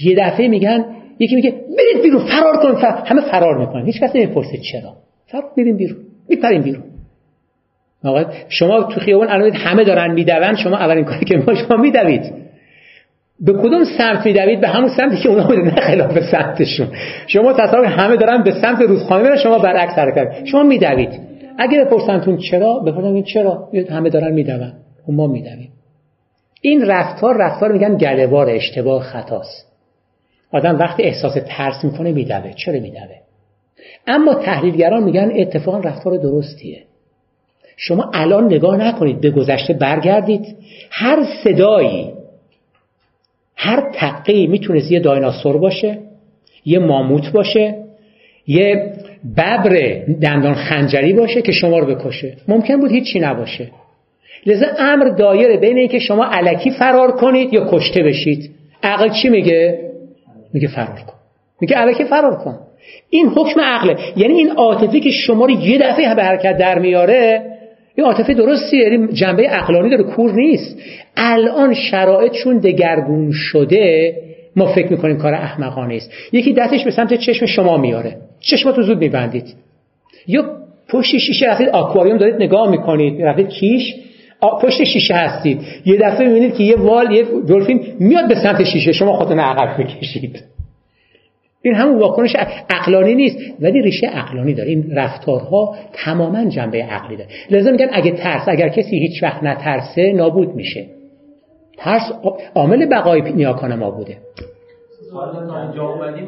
[0.00, 0.84] یه دفعه میگن
[1.18, 4.94] یکی میگه برید بیرون فرار کن همه فرار می‌کنن هیچ کس نمی‌پرسه چرا.
[5.26, 5.98] فرار بریم بیرون
[6.28, 6.82] میپریم بیرون.
[8.48, 12.32] شما تو خیابان الان همه دارن میدون شما اولین کاری که ما شما میدوید.
[13.40, 16.88] به کدوم سمت میدوید؟ به همون سمتی که اونا بوده نه خلاف سمتشون.
[17.26, 21.20] شما تصور همه دارن به سمت رودخانه میرن شما برعکس حرکت شما میدوید.
[21.58, 24.72] اگه بپرسنتون چرا بپرسن چرا همه دارن میدون
[25.08, 25.68] ما میدویم.
[26.60, 29.68] این رفتار رفتار میگن گلهوار اشتباه خطاست.
[30.52, 32.52] آدم وقتی احساس ترس می‌کنه میدوه.
[32.52, 33.16] چرا میدوه؟
[34.06, 36.82] اما تحلیلگران میگن اتفاقا رفتار درستیه.
[37.76, 40.56] شما الان نگاه نکنید به گذشته برگردید.
[40.90, 42.12] هر صدایی
[43.56, 45.98] هر تقی می‌تونست یه دایناسور باشه
[46.64, 47.84] یه ماموت باشه
[48.46, 48.92] یه
[49.36, 52.36] ببر دندان خنجری باشه که شما رو بکشه.
[52.48, 53.70] ممکن بود هیچی نباشه.
[54.46, 58.50] لذا امر دایره بین اینکه شما علکی فرار کنید یا کشته بشید.
[58.82, 59.78] عقل چی میگه؟
[60.52, 61.12] میگه فرار کن.
[61.60, 62.58] میگه علکی فرار کن.
[63.10, 63.96] این حکم عقله.
[64.16, 67.42] یعنی این عاطفی که شما رو یه دفعه به حرکت در میاره
[67.94, 68.82] این عاطفه درستیه.
[68.82, 70.78] یعنی جنبه عقلانی داره کور نیست.
[71.16, 74.14] الان شرایط چون دگرگون شده
[74.56, 76.10] ما فکر می‌کنیم کار احمقانه است.
[76.32, 78.16] یکی دستش به سمت چشم شما میاره.
[78.40, 79.54] چشماتو زود میبندید.
[80.26, 80.44] یا
[80.88, 83.22] پشت شیشه رفتید آکواریوم دارید نگاه می‌کنید.
[83.22, 83.94] رفتید کیش؟
[84.40, 85.60] پشت شیشه هستید.
[85.86, 88.92] یه دفعه می‌بینید که یه وال یه دلفین میاد به سمت شیشه.
[88.92, 90.44] شما خودتون عقب می‌کشید.
[91.62, 92.36] این همون واکنش
[92.70, 94.68] عقلانی نیست ولی ریشه عقلانی داره.
[94.70, 97.30] این رفتارها تماما جنبه عقلی داره.
[97.50, 100.86] لذا میگن اگه ترس اگر کسی هیچ وقت نترسه نابود میشه.
[101.76, 102.12] ترس
[102.54, 104.16] عامل بقای نیاکان ما بوده.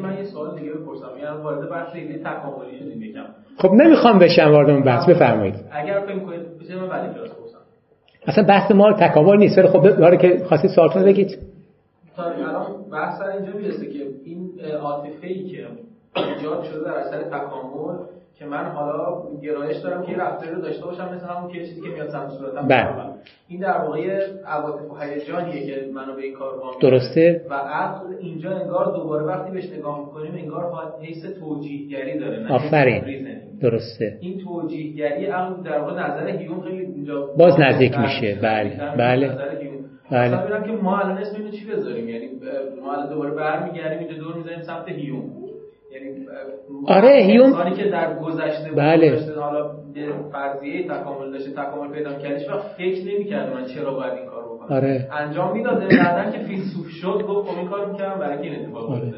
[0.01, 1.07] من یه سوال دیگه بپرسم.
[1.23, 1.89] یعنی وارد بحث
[2.25, 3.15] تکاملی
[3.57, 5.09] خب نمی‌خوام بشم وارد اون بحث.
[5.09, 5.55] بفرمایید.
[5.71, 7.29] اگر فکر کنید بشه من بعد کلاس
[8.27, 9.57] اصلا بحث ما تکامل نیست.
[9.57, 11.39] ولی خب داره که خواستید سوالتون بگید.
[12.15, 14.49] تا الان بحث اینجا می‌رسه که این
[14.81, 15.67] عاطفه ای که
[16.15, 17.97] ایجاد شده در اثر تکامل
[18.39, 21.87] که من حالا گرایش دارم که رفتاری رو داشته باشم مثل همون که چیزی که
[21.87, 22.87] میاد سمت صورتم بله.
[23.47, 27.45] این در واقع عواطف و هیجانیه که منو به این کار وام درسته.
[27.49, 33.03] و عقل اینجا انگار دوباره وقتی بهش نگاه می‌کنیم انگار حیث توجیهگری داره نه آفرین.
[33.61, 34.17] درسته.
[34.21, 38.39] این توجیهگری عقل در واقع نظر هیوم خیلی اینجا باز نزدیک میشه.
[38.41, 39.37] بله بله
[40.11, 40.65] بله.
[40.65, 42.29] که ما الان اسم اینو چی بذاریم؟ یعنی
[42.81, 45.23] ما الان دوباره برمیگردیم اینجا دور می‌ذاریم سمت هیوم
[45.91, 46.27] یعنی
[46.87, 49.19] آره هیوم که در گذشته بله.
[49.39, 49.71] حالا
[50.31, 55.07] فرضیه تکامل داشته تکامل پیدا کردش و فکر نمی‌کرد من چرا باید این کارو آره.
[55.11, 55.87] انجام می‌داده.
[55.97, 59.13] بعدن که فیلسوف شد گفت خب این کارو می‌کردم برای این اتفاق آره.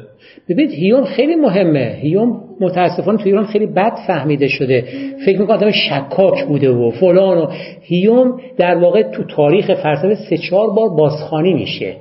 [0.48, 1.98] ببینید هیوم خیلی مهمه.
[2.00, 4.84] هیوم متاسفانه تو ایران خیلی بد فهمیده شده.
[5.26, 7.46] فکر می‌کنم آدم شکاک بوده و فلان و
[7.80, 11.96] هیوم در واقع تو تاریخ فلسفه سه چهار بار بازخانی میشه.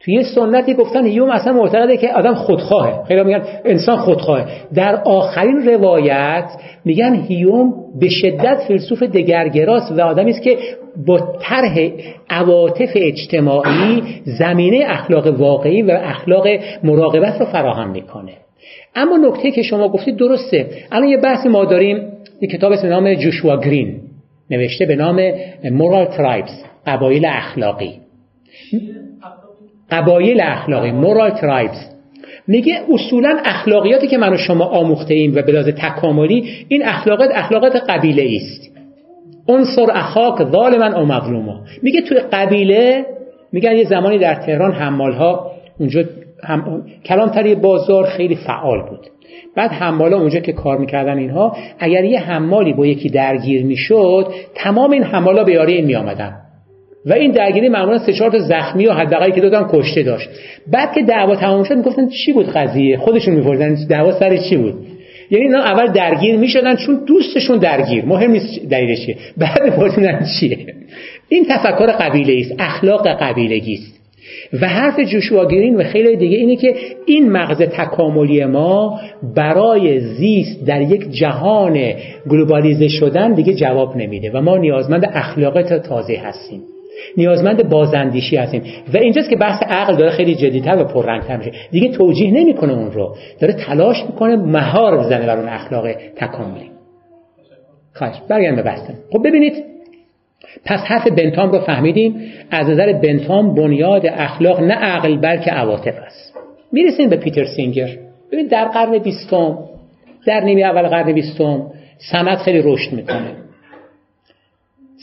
[0.00, 3.04] توی یه سنتی گفتن هیوم اصلا معتقده که آدم خودخواهه.
[3.04, 4.46] خیلی میگن انسان خودخواهه.
[4.74, 6.50] در آخرین روایت
[6.84, 10.58] میگن هیوم به شدت فیلسوف دگرگراست و آدمی است که
[11.06, 11.90] با طرح
[12.30, 16.46] عواطف اجتماعی زمینه اخلاق واقعی و اخلاق
[16.82, 18.32] مراقبت رو فراهم می‌کنه.
[18.94, 20.66] اما نکته که شما گفتید درسته.
[20.92, 24.00] الان یه بحث ما داریم یه کتاب به نام جوشوا گرین
[24.50, 25.32] نوشته به نام
[25.70, 27.92] مورال ترایبز قبایل اخلاقی.
[29.90, 31.98] قبایل اخلاقی مورال ترایبز
[32.46, 37.76] میگه اصولا اخلاقیاتی که من و شما آموخته ایم و به تکاملی این اخلاقات اخلاقات
[37.88, 38.77] قبیله است
[39.48, 43.06] انصر اخاک ظالما او مظلوما میگه توی قبیله
[43.52, 46.02] میگن یه زمانی در تهران حمال ها اونجا
[46.44, 46.82] هم...
[47.04, 49.06] کلانتری بازار خیلی فعال بود.
[49.56, 54.90] بعد حمالا اونجا که کار می‌کردن اینها اگر یه حمالی با یکی درگیر می‌شد تمام
[54.90, 56.36] این حمالا به یاری این میآمدن.
[57.06, 60.28] و این درگیری معمولا سه چهار تا زخمی و حداقلی که دادن کشته داشت.
[60.72, 64.74] بعد که دعوا تمام شد می‌گفتن چی بود قضیه؟ خودشون میپرسیدن دعوا سر چی بود؟
[65.30, 68.04] یعنی اینا اول درگیر می‌شدن چون دوستشون درگیر.
[68.04, 69.16] مهم نیست دلیلش چیه.
[69.36, 70.58] بعد پرسیدن چیه.
[71.28, 72.54] این تفکر قبیله است.
[72.58, 73.98] اخلاق قبیلگی است.
[74.60, 76.74] و حرف جوشوا گرین و خیلی دیگه اینه که
[77.06, 79.00] این مغز تکاملی ما
[79.36, 81.92] برای زیست در یک جهان
[82.30, 86.62] گلوبالیزه شدن دیگه جواب نمیده و ما نیازمند اخلاقات تازه هستیم.
[87.16, 88.62] نیازمند بازندیشی هستیم.
[88.94, 91.52] و اینجاست که بحث عقل داره خیلی جدیتر و پررنگتر میشه.
[91.70, 93.16] دیگه توجیه نمی‌کنه اون رو.
[93.40, 96.70] داره تلاش می‌کنه مهار بزنه بر اون اخلاق تکاملی.
[97.94, 99.64] خواهش برگردم به بحثم خب ببینید.
[100.64, 102.32] پس حرف بنتام رو فهمیدیم.
[102.50, 106.34] از نظر بنتام بنیاد اخلاق نه عقل بلکه عواطف است.
[106.72, 107.88] می‌رسیم به پیتر سینگر.
[108.32, 109.58] ببین در قرن بیستم
[110.26, 111.62] در نیمه اول قرن بیستم
[112.12, 113.32] صنعت خیلی رشد می‌کنه.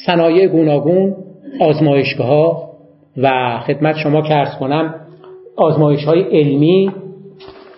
[0.06, 1.16] صنایع گوناگون
[1.62, 2.70] آزمایشگاه ها
[3.18, 4.96] و خدمت شما که ارز کنم
[5.56, 6.92] آزمایش های علمی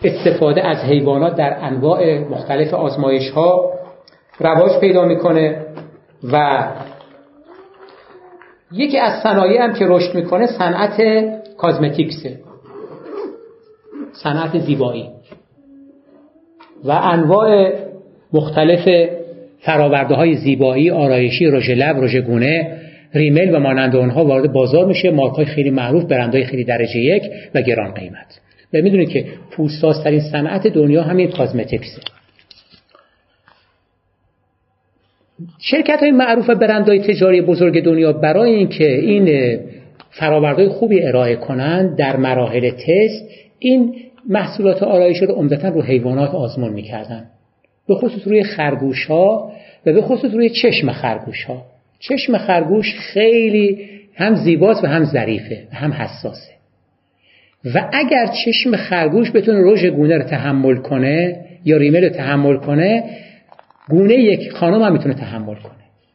[0.04, 3.72] استفاده از حیوانات در انواع مختلف آزمایش ها
[4.40, 5.66] رواج پیدا می‌کنه
[6.34, 6.68] و
[8.72, 11.02] یکی از صنایع هم که رشد می‌کنه صنعت
[11.58, 12.40] کازمتیکسه
[14.24, 15.10] صنعت زیبایی
[16.84, 17.72] و انواع
[18.34, 19.10] مختلف
[19.60, 22.77] فراورده های زیبایی آرایشی رژ لب رژ گونه
[23.14, 25.12] ریمل و مانند آنها وارد بازار میشه.
[25.12, 27.24] مارکای خیلی معروف برندهای خیلی درجه یک
[27.56, 28.40] و گران قیمت.
[28.74, 32.02] و می‌دونید که پوستسازترین صنعت دنیا همین کازمتیکسه
[35.60, 39.58] شرکت های معروف و برندهای تجاری بزرگ دنیا برای اینکه این
[40.10, 43.30] فراوردهای خوبی ارائه کنند در مراحل تست
[43.60, 43.96] این
[44.30, 47.26] محصولات آرایشی رو عمدتا رو حیوانات آزمون می‌کردن.
[47.88, 49.52] به خصوص روی خرگوش ها
[49.86, 51.66] و به خصوص روی چشم خرگوش ها
[52.00, 56.52] چشم خرگوش خیلی هم زیباست و هم ظریفه و هم حساسه.
[57.76, 61.36] و اگر چشم خرگوش بتونه رژ گونه رو تحمل کنه
[61.66, 63.04] یا ریمل رو تحمل کنه
[63.90, 65.72] گونه یک خانم هم می‌تونه تحمل کنه.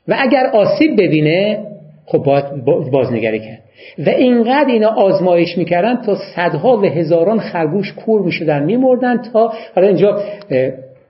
[0.08, 1.58] و اگر آسیب ببینه
[2.06, 3.58] خب باید بازنگری کرد.
[4.06, 9.88] و اینقدر اینا آزمایش می‌کردن تا صدها و هزاران خرگوش کور می‌شدن میمردن تا حالا
[9.88, 10.22] اینجا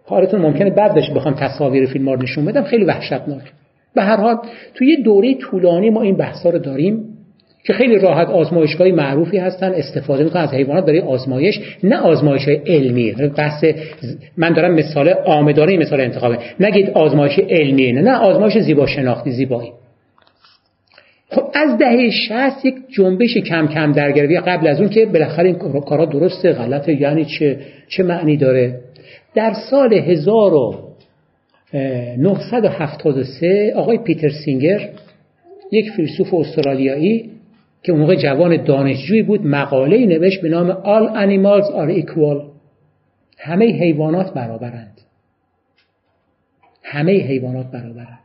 [0.07, 3.43] کارتون ممکنه بشه بخوام تصاویر فیلم نشون بدم خیلی وحشتناک.
[3.95, 4.37] به هر حال
[4.75, 7.05] توی دوره طولانی ما این بحثا رو داریم
[7.65, 13.13] که خیلی راحت آزمایشگاه معروفی هستن استفاده می‌کنن از حیوانات برای آزمایش نه آزمایش علمی.
[13.13, 13.65] بحث
[14.37, 16.39] من دارم مثال آمداره مثال انتخابه.
[16.61, 19.73] نگید آزمایش علمی نه نه آزمایش زیبا شناختی زیبایی.
[21.31, 25.59] خب از دهه 60 یک جنبش کم کم در قبل از اون که بالاخره این
[25.81, 28.81] کارا درسته غلطه یعنی چه چه معنی داره؟
[29.35, 29.95] در سال
[31.73, 34.89] 1973 آقای پیتر سینگر
[35.73, 37.31] یک فیلسوف استرالیایی
[37.83, 42.53] که اون موقع جوان دانشجویی بود مقاله نوشت به نام All Animals are Equal.
[43.39, 45.01] همه حیوانات برابرند.
[46.83, 48.19] همه حیوانات برابرند.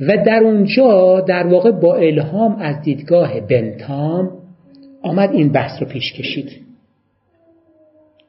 [0.00, 4.30] و در اونجا در واقع با الهام از دیدگاه بنتام
[5.02, 6.50] آمد این بحث رو پیش کشید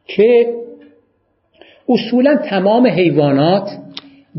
[0.06, 0.54] که
[1.90, 3.70] اصولا تمام حیوانات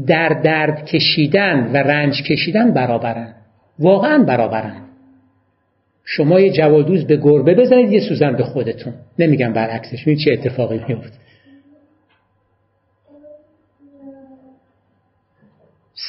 [0.07, 3.35] در درد کشیدن و رنج کشیدن برابرن.
[3.79, 4.83] واقعا برابرن.
[6.05, 8.93] شما یه جوادوز به گربه بزنید یه سوزن به خودتون.
[9.19, 10.03] نمیگم برعکسش.
[10.03, 11.17] ببین چه اتفاقی میفته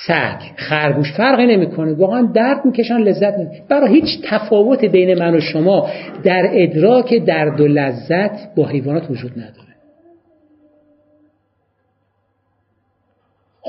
[0.07, 1.93] سگ خرگوش فرقی نمی‌کنه.
[1.93, 5.89] واقعا درد می‌کشن لذت نمی‌کنه برای هیچ تفاوت بین من و شما
[6.23, 9.66] در ادراک درد و لذت با حیوانات وجود نداره.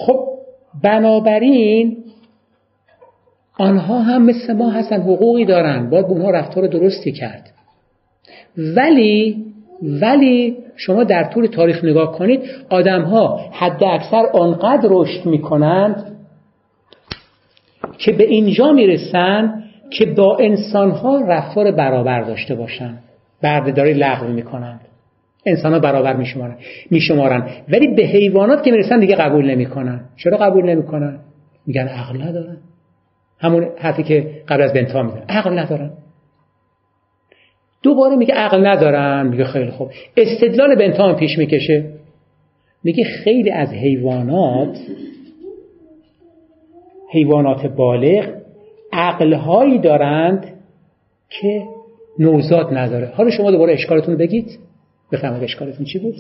[0.07, 0.29] خب
[0.85, 1.97] بنابراین
[3.59, 5.91] آنها هم مثل ما هستن حقوقی دارن.
[5.91, 7.51] باید به اونها رفتار درستی کرد.
[8.59, 9.45] ولی
[9.83, 12.41] ولی شما در طول تاریخ نگاه کنید
[12.71, 16.17] آدم ها حد اکثر آنقدر رشد می‌کنند
[17.99, 22.99] که به اینجا می‌رسن که با انسان ها رفتار برابر داشته باشن.
[23.43, 24.81] بردهداری لغو می‌کنند
[25.47, 26.57] انسان ها برابر میشمارن
[26.91, 27.49] میشمارن.
[27.69, 30.01] ولی به حیوانات که می‌رسن دیگه قبول نمی‌کنن.
[30.17, 31.21] چرا قبول نمی‌کنن؟
[31.67, 32.57] میگن عقل ندارن.
[33.39, 35.91] همون حرفی که قبل از بنتا میگن عقل ندارن.
[37.83, 39.27] دوباره میگه عقل ندارن.
[39.27, 39.91] میگه خیلی خوب.
[40.17, 41.85] استدلال بنتام پیش می‌کشه.
[42.85, 44.79] میگه خیلی از حیوانات
[47.11, 48.25] حیوانات بالغ
[48.93, 50.47] عقلهایی دارند
[51.31, 51.63] که
[52.19, 53.13] نوزاد نداره.
[53.15, 54.59] حالا شما دوباره اشکالتون بگید.
[55.13, 56.15] بفهمید اشکالتون چی بود؟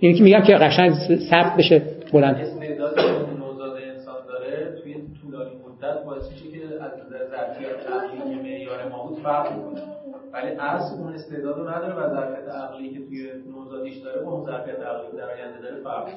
[0.00, 0.92] این که میگم که قشنگ
[1.30, 2.36] ثبت بشه بلند.
[2.36, 2.98] استعداد
[3.38, 9.06] نوزاد انسان داره توی طولانی مدت باعث میشه که از نظر ظرفیت عقلی معیار ما
[9.06, 9.80] بود فرق کنه
[10.32, 14.46] ولی اصل اون استعداد رو نداره و ظرفیت عقلی که توی نوزادیش داره با اون
[14.46, 16.08] ظرفیت عقلی در آینده داره فرق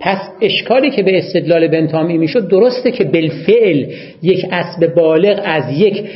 [0.00, 3.92] پس اشکالی که به استدلال بنتامی می‌شد درسته که بالفعل
[4.22, 6.08] یک اسب بالغ از یک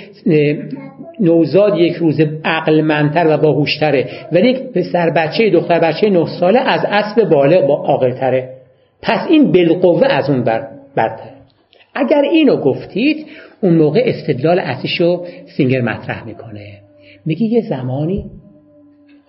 [1.20, 4.08] نوزاد یک روز عقلمندتر و باهوشتره.
[4.32, 8.48] ولی یک پسر بچه دختر بچه نه ساله از اسب بالغ با عاقلتره
[9.02, 11.30] پس این بالقوه از اون بر برتر
[11.94, 13.26] اگر اینو گفتید
[13.60, 15.02] اون موقع استدلال اصلیش
[15.56, 16.78] سینگر مطرح می‌کنه.
[17.26, 18.30] میگه یه زمانی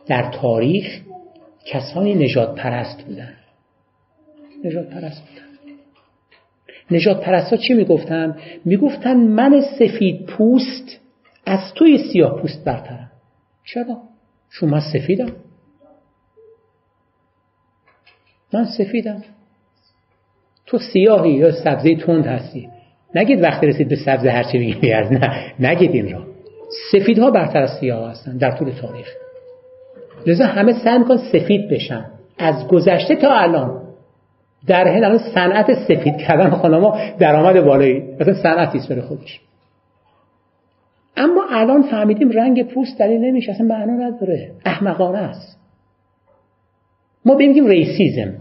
[0.08, 1.00] در تاریخ
[1.66, 3.34] کسانی نجات پرست بودن.
[4.66, 5.48] نجات پرست بودن.
[6.92, 11.00] نجات پرست ها چی می‌گفتن؟ می‌گفتن من سفید پوست
[11.46, 13.12] از توی سیاه پوست برترم.
[13.66, 13.98] چرا؟
[14.50, 15.32] شما من سفیدم.
[18.54, 19.22] من سفیدم.
[20.66, 22.70] تو سیاهی یا سبزه تند هستی.
[23.16, 25.54] نگید وقتی رسید به سبزه هرچی بگیری از نه.
[25.60, 26.26] نگید این را.
[26.91, 29.08] سفیدها برتر از سیاه هستن در طول تاریخ.
[30.26, 32.06] لذا همه سعی می‌کنن سفید بشن.
[32.38, 33.84] از گذشته تا الان.
[34.68, 38.04] در هند الان صنعت سفید کردن خانما درآمد بالایی.
[38.20, 39.39] مثلا صنعتی است خودش.
[41.18, 44.51] اما الان فهمیدیم رنگ پوست دلیل نمیشه اصلا معنا نداره.
[44.66, 45.57] احمقانه است.
[47.26, 48.34] ما بگیم racism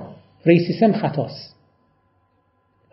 [0.46, 1.56] racism خطاست.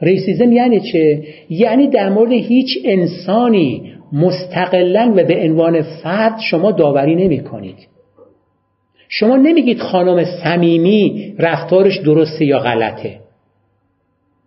[0.02, 7.16] racism یعنی چه؟ یعنی در مورد هیچ انسانی مستقلا و به عنوان فرد شما داوری
[7.16, 7.88] نمی کنید
[9.10, 13.20] شما نمیگید خانم صمیمی رفتارش درسته یا غلطه.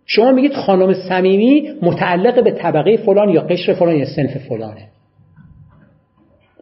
[0.07, 4.89] شما میگید خانم صمیمی متعلق به طبقه فلان یا قشر فلان یا سنف فلانه.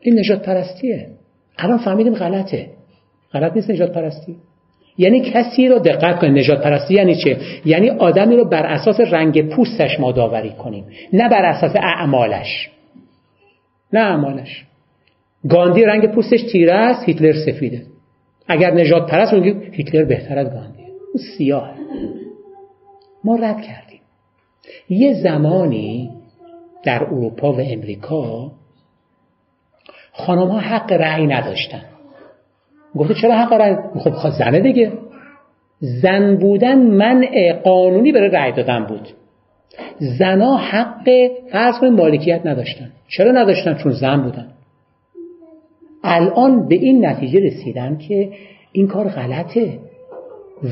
[0.01, 1.07] این نجات پرستیه
[1.59, 2.66] الان فهمیدیم غلطه.
[3.32, 4.36] غلط نیست نجات پرستی
[4.98, 6.38] یعنی کسی رو دقت کنید.
[6.38, 10.84] نجات پرستی یعنی چه؟ یعنی آدمی رو بر اساس رنگ پوستش ما داوری کنیم.
[11.12, 12.70] نه بر اساس اعمالش.
[13.92, 14.64] نه اعمالش.
[15.48, 17.82] گاندی رنگ پوستش تیره است هیتلر سفیده.
[18.48, 20.82] اگر نجات پرست میگیم هیتلر بهتر از گاندی.
[20.82, 21.74] اون سیاه.
[23.24, 24.01] ما رد کردیم.
[24.88, 26.11] یه زمانی
[26.84, 28.53] در اروپا و امریکا
[30.20, 31.82] خانم ها حق رأی نداشتن.
[32.96, 34.92] گفته چرا حق رأی؟ خب, خب زنه دیگه.
[35.80, 39.08] زن بودن منع قانونی برای رأی دادن بود.
[39.98, 41.08] زنا حق
[41.52, 42.90] فرض مالکیت نداشتن.
[43.08, 44.46] چرا نداشتن؟ چون زن بودن.
[46.04, 48.32] الان به این نتیجه رسیدن که
[48.72, 49.78] این کار غلطه.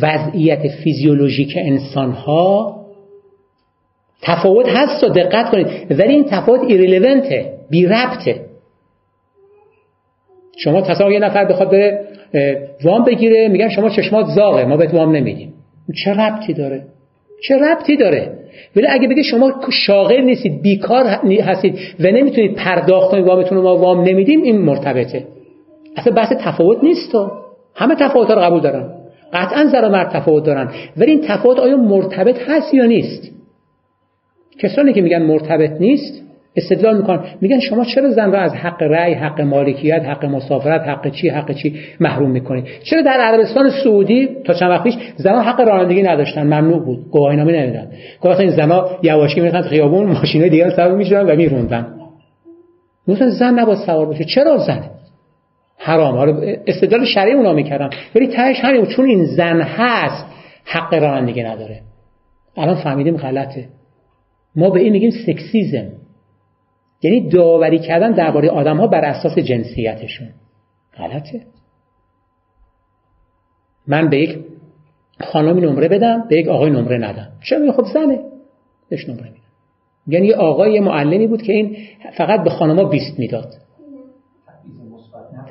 [0.03, 2.79] وضعیت فیزیولوژیک انسان ها
[4.23, 5.67] تفاوت هست و دقت کنید.
[5.91, 8.48] ولی این تفاوت ایرلیونته بی ربطه.
[10.59, 12.09] شما تصور یه نفر بخواد بره
[12.85, 15.55] وام بگیره میگن شما چشمات زاغه ما بهت وام نمیدیم.
[16.05, 16.83] چه ربطی داره؟
[17.43, 18.33] چه ربطی داره؟
[18.77, 19.53] ولی اگه بگه شما
[19.87, 21.05] شاغل نیستید بیکار
[21.43, 25.25] هستید و نمی‌تونید پرداخت کنید وامتون رو ما وام نمیدیم این مرتبطه.
[25.97, 27.31] اصلا بحث تفاوت نیست تو.
[27.75, 28.95] همه تفاوت رو قبول دارن.
[29.33, 30.71] قطعا زن و مرد تفاوت دارن.
[30.97, 33.31] ولی این تفاوت آیا مرتبط هست یا نیست؟
[34.61, 36.28] کسانی که میگن مرتبط نیست
[36.59, 37.25] استدلال می‌کنن.
[37.41, 41.53] میگن شما چرا زن را از حق رأی حق مالکیت حق مسافرت حق چی حق
[41.53, 44.95] چی محروم می‌کنید چرا در عربستان سعودی تا چند وقت پیش
[45.27, 47.11] حق رانندگی نداشتن؟ ممنوع بود.
[47.11, 47.91] گواهینامه نمیدن.
[48.21, 51.87] گفت این زنا یواشکی می‌رفتن خیابون ماشینای دیگر سوار می‌شدن و میروندن.
[53.09, 54.25] گفتن زن نباید سوار باشه.
[54.25, 54.85] چرا زن؟
[55.79, 56.17] حرام.
[56.17, 57.91] حالا استدلال شرعی اونا می‌کردن.
[58.15, 60.27] ولی تهش همین چون این زن هست
[60.65, 61.81] حق رانندگی نداره.
[62.57, 63.65] الان فهمیدیم غلطه.
[64.57, 65.87] ما به این میگیم سکسیزم.
[67.03, 70.29] یعنی داوری کردن درباره آدم ها بر اساس جنسیتشون.
[70.97, 71.41] غلطه.
[73.87, 74.39] من به یک
[75.21, 77.29] خانمی نمره بدم به یک آقای نمره ندم.
[77.43, 78.19] چرا خب زنه.
[78.89, 79.49] بهش نمره میدم.
[80.07, 81.77] یعنی یه آقای معلمی بود که این
[82.17, 83.55] فقط به خانما 20 می‌داد.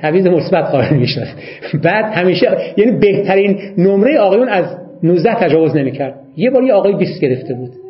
[0.02, 1.28] تعویض مثبت قائل می‌شد.
[1.84, 6.24] بعد همیشه یعنی بهترین نمره آقایون از 19 تجاوز نمی‌کرد.
[6.36, 7.87] یه بار یه آقای 20 گرفته بود.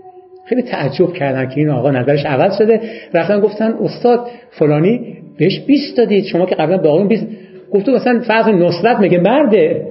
[0.49, 2.82] خیلی تعجب کردن که این آقا نظرش عوض شده.
[3.14, 7.28] رفتن گفتن استاد فلانی بهش 20 دادید شما که قبلا به آقایون 20
[7.72, 9.88] گفتو مثلا فرض نصرت میگه مرده.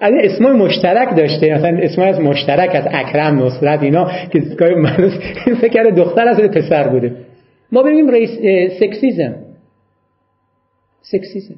[0.00, 5.12] از اسمای مشترک داشته مثلا اسمای از مشترک از اکرم نصرت اینا که گاهی منوس
[5.62, 7.12] فکر دختر از پسر بوده.
[7.72, 8.30] ما ببینیم رئیس
[8.80, 9.34] سکسیزم.
[11.02, 11.54] سکسیزم.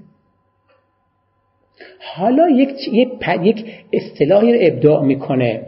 [2.17, 5.63] حالا یک یک اصطلاحی رو ابداع می‌کنه.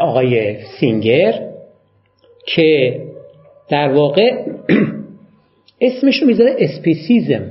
[0.00, 1.40] آقای سینگر
[2.46, 3.00] که
[3.68, 4.32] در واقع
[5.80, 7.42] اسمش رو می‌ذاره speciesism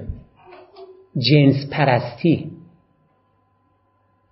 [1.18, 2.52] جنس پرستی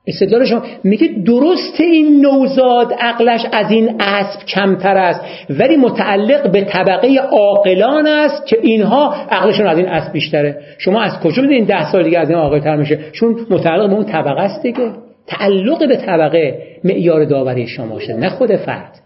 [0.08, 6.62] استدلال شما میگه درست این نوزاد عقلش از این اسب کمتر است ولی متعلق به
[6.62, 10.62] طبقه عاقلان است که اینها عقلشون از این اسب بیشتره.
[10.78, 13.96] شما از کجا می‌دونید ده سال دیگه از این عاقل تر میشه؟ چون متعلق به
[13.96, 14.92] اون طبقه است دیگه.
[15.30, 19.00] تعلق به طبقه معیار داوری شما شده نه خود فرد.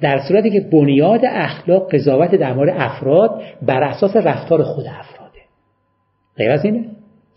[0.00, 5.40] در صورتی که بنیاد اخلاق قضاوت در مورد افراد بر اساس رفتار خود افراده.
[6.36, 6.84] غیر از اینه.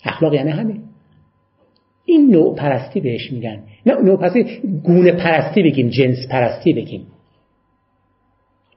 [0.06, 0.82] اخلاق یعنی همین.
[2.06, 3.60] این نوع پرستی بهش میگن.
[3.86, 7.08] نه نوع پرستی گونه پرستی بگیم جنس پرستی بگیم.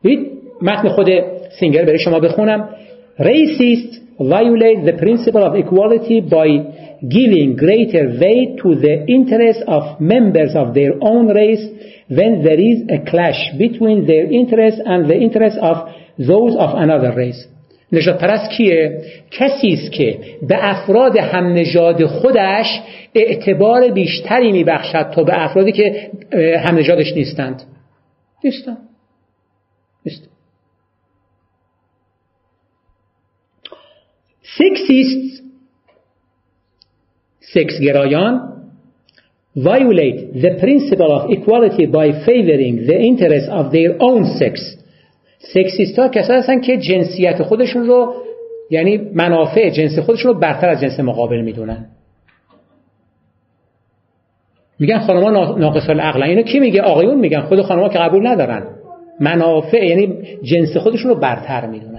[0.04, 0.30] ببین
[0.62, 1.08] متن خود
[1.60, 2.68] سینگر برای شما بخونم.
[3.18, 6.48] Racist violate the principle of equality by
[7.08, 11.64] giving greater weight to the interests of members of their own race
[12.08, 15.88] when there is a clash between their interests and the interests of
[16.18, 17.48] those of another race
[17.92, 20.18] نجات پرست کیه؟ کسی است که
[20.48, 22.80] به افراد هم نژاد خودش
[23.14, 26.10] اعتبار بیشتری میبخشد تا به افرادی که
[26.64, 27.62] هم نژادش نیستند
[28.44, 28.78] نیستند
[30.06, 30.28] نیست
[34.42, 35.41] سکسیست
[37.54, 38.48] سکس گرایان
[39.56, 44.54] violate the principle of equality by favoring the interests of their own sex.
[45.38, 48.14] سکسیست ها کسایی هستن که جنسیت خودشون رو
[48.70, 51.86] یعنی منافع جنس خودشون رو برتر از جنس مقابل می‌دونن.
[54.78, 56.22] میگن خانما ناقص العقل.
[56.22, 57.40] اینو کی میگه؟ آقایون میگن.
[57.40, 58.66] خود خانما که قبول ندارن.
[59.20, 61.91] منافع یعنی جنس خودشون رو برتر می‌دونن.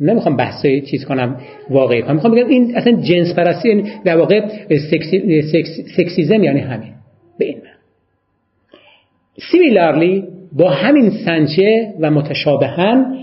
[0.00, 1.36] نمی‌خوام بحثی چیز کنم
[1.70, 2.14] واقعی کنم.
[2.14, 4.40] می‌خوام بگم این اصلا جنس پرستی یعنی در واقع
[4.90, 5.42] سکسی،
[5.96, 6.92] سکسیزم یعنی همین.
[7.38, 7.56] به این
[9.52, 13.14] سیمیلارلی با همین سنچه و متشابهن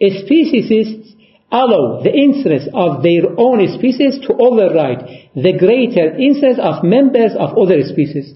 [0.00, 1.08] speciesists
[1.50, 5.00] allow the interest of their own species to override
[5.44, 8.34] the greater interest of members of other species.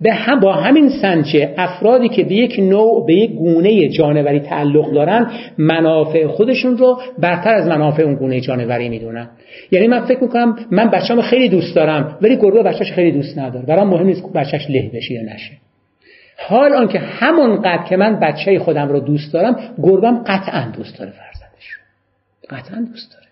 [0.00, 4.92] به هم با همین سنچه افرادی که به یک نوع به یک گونه جانوری تعلق
[4.92, 9.28] دارن منافع خودشون رو برتر از منافع اون گونه جانوری می‌دونن.
[9.70, 13.66] یعنی من فکر می‌کنم من بچه‌مو خیلی دوست دارم ولی گربه بچه‌ش خیلی دوست نداره.
[13.66, 15.52] برام مهم نیست بچه‌ش له بشه یا نشه.
[16.38, 21.78] حال آنکه همونقدر که من بچه خودم رو دوست دارم گربم قطعا دوست داره فرزندش
[22.50, 23.26] قطعا دوست داره.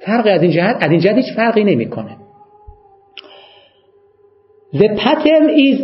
[0.00, 2.16] فرقی از این جهت از این جهت هیچ فرقی نمی‌کنه.
[4.72, 5.76] The pattern is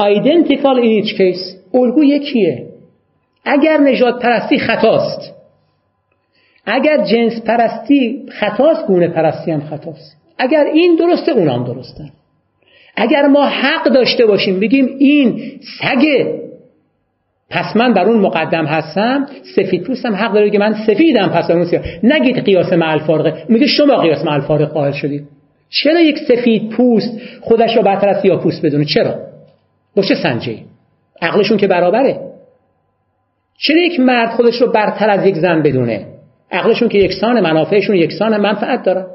[0.00, 1.56] identical in each case.
[1.74, 2.66] الگو یکیه.
[3.44, 5.32] اگر نجات پرستی خطاست.
[6.66, 10.16] اگر جنس پرستی خطاست گونه پرستی هم خطاست.
[10.38, 12.10] اگر این درسته اونام درستن
[12.96, 15.42] اگر ما حق داشته باشیم بگیم این
[15.80, 16.42] سگه
[17.50, 19.26] پس من بر اون مقدم هستم
[19.56, 23.66] سفید پوستم حق داره که من سفیدم پس اون سیاه نگید قیاس مع الفارقه میگه
[23.66, 25.28] شما قیاس مع الفارق قائل شدید.
[25.68, 27.10] چرا یک سفید پوست
[27.40, 29.14] خودش رو برتر از سیاه پوست بدونه؟ چرا؟
[29.96, 30.64] با چه سنجی
[31.22, 32.20] عقلشون که برابره.
[33.58, 36.06] چرا یک مرد خودش رو برتر از یک زن بدونه؟
[36.50, 39.06] عقلشون که یکسان منافعشون یکسان منفعت دارن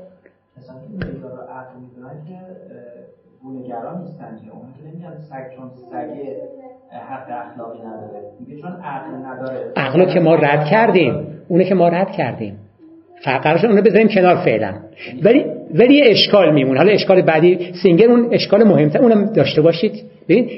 [9.75, 11.27] عقلو که ما رد کردیم.
[11.47, 12.57] اونه که ما رد کردیم.
[13.23, 14.73] فقرش اونو بذاریم کنار فعلا.
[15.23, 20.03] ولی ولی یه اشکال میمونه حالا اشکال بعدی سینگر اون اشکال مهمتر اونم داشته باشید.
[20.29, 20.49] ببین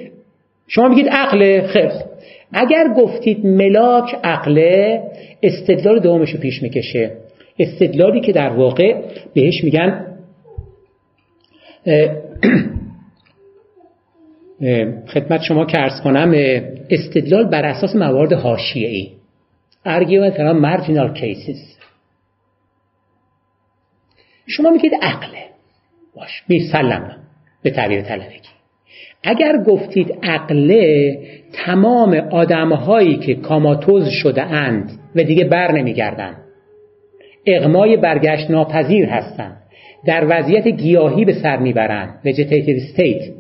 [0.68, 1.90] شما میگید عقل خیر
[2.54, 4.60] اگر گفتید ملاک عقل
[5.44, 7.12] استدلال دومش رو پیش می‌کشه.
[7.60, 8.96] استدلالی که در واقع
[9.34, 10.06] بهش میگن
[15.08, 16.34] خدمت شما که کنم
[16.90, 19.10] استدلال بر اساس موارد حاشیه ای
[19.86, 21.73] argument around marginal cases.
[24.48, 25.44] شما میگید عقله.
[26.16, 27.18] باش میسلم
[27.64, 28.50] به تعبیر طلبگی.
[29.24, 31.18] اگر گفتید عقله
[31.54, 36.38] تمام آدمهایی که کاماتوز شده اند و دیگه بر نمیگردن
[37.48, 39.58] اغمای برگشت ناپذیر هستند
[40.06, 43.32] در وضعیت گیاهی به سر می‌برند vegetative state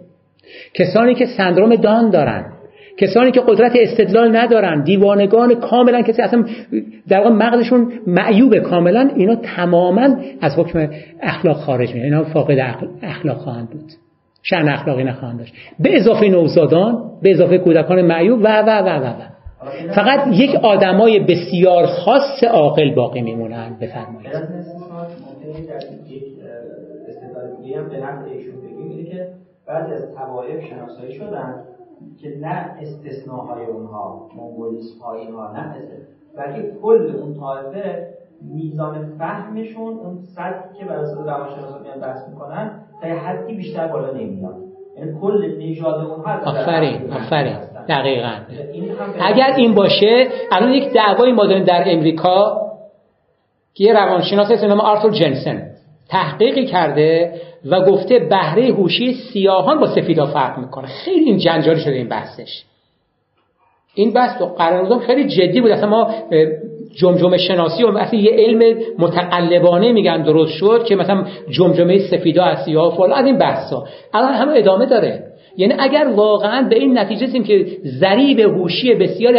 [0.73, 2.52] کسانی که سندروم دان دارن
[2.97, 6.45] کسانی که قدرت استدلال ندارن دیوانگان کاملا کسی اصلا
[7.09, 10.89] در واقع مغزشون معیوب کاملا اینا تماما از حکم
[11.21, 12.03] اخلاق خارج میشن.
[12.03, 13.91] اینا فاقد اخلاق خواهند بود.
[14.43, 15.53] شأن اخلاقی نخواهند داشت.
[15.79, 19.33] به اضافه نوزادان به اضافه کودکان معیوب و و و و, و.
[19.95, 24.31] فقط یک آدمای بسیار خاص عاقل باقی میمونن بفرمایید.
[29.67, 31.72] بعضی از توایف شناسایی شدن.
[32.21, 35.75] که نه استثناهای اونها مونگولیسم ها اینها نه
[36.38, 38.07] بلکه کل اون طایفه
[38.41, 44.11] میزان فهمشون اون سطحی که بر اساس روانشناسا میان بحث می‌کنن تا حدی بیشتر بالا
[44.11, 44.55] نمیاد.
[44.97, 47.57] یعنی کل نژاد اونها آفرین آفرین.
[47.89, 48.34] دقیقا.
[49.21, 52.61] اگر این باشه الان یک دعوای ما داریم در امریکا
[53.73, 55.72] که یه روانشناس نام آرتور جنسن.
[56.09, 57.34] تحقیقی کرده
[57.65, 60.88] و گفته بهره هوشی سیاهان با سفیدا فرق می‌کنه.
[60.88, 62.63] خیلی این جنجالی شده این بحثش.
[63.95, 65.71] این بحث تو قرار خیلی جدی بود.
[65.71, 66.13] اصلا ما
[66.95, 72.65] جمجمه شناسی و اصلا یه علم متقلبانه میگن درست شد که مثلا جمجمه سفیدا از
[72.65, 75.23] سیاه فلان از این بحثا الان همه ادامه داره.
[75.57, 79.38] یعنی اگر واقعا به این نتیجه رسیم که ضریب هوشی بسیاری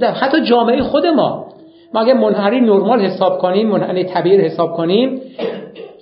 [0.00, 1.46] حتی جامعه خود ما
[1.94, 5.20] ما اگر منحنی نرمال حساب کنیم منحنی طبیعی حساب کنیم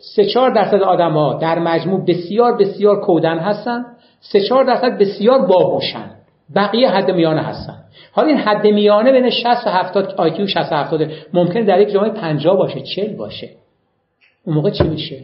[0.03, 3.85] سه چهار درصد آدم ها در مجموع بسیار بسیار کودن هستن
[4.21, 6.11] سه چهار درصد بسیار باهوشن
[6.55, 7.79] بقیه حد میانه هستن.
[8.13, 11.89] حالا این حد میانه بین 60 و 70 آیکیو 60 و 70 ممکن در یک
[11.93, 13.49] جامعه 50 باشه 40 باشه.
[14.47, 15.23] اون موقع چی میشه؟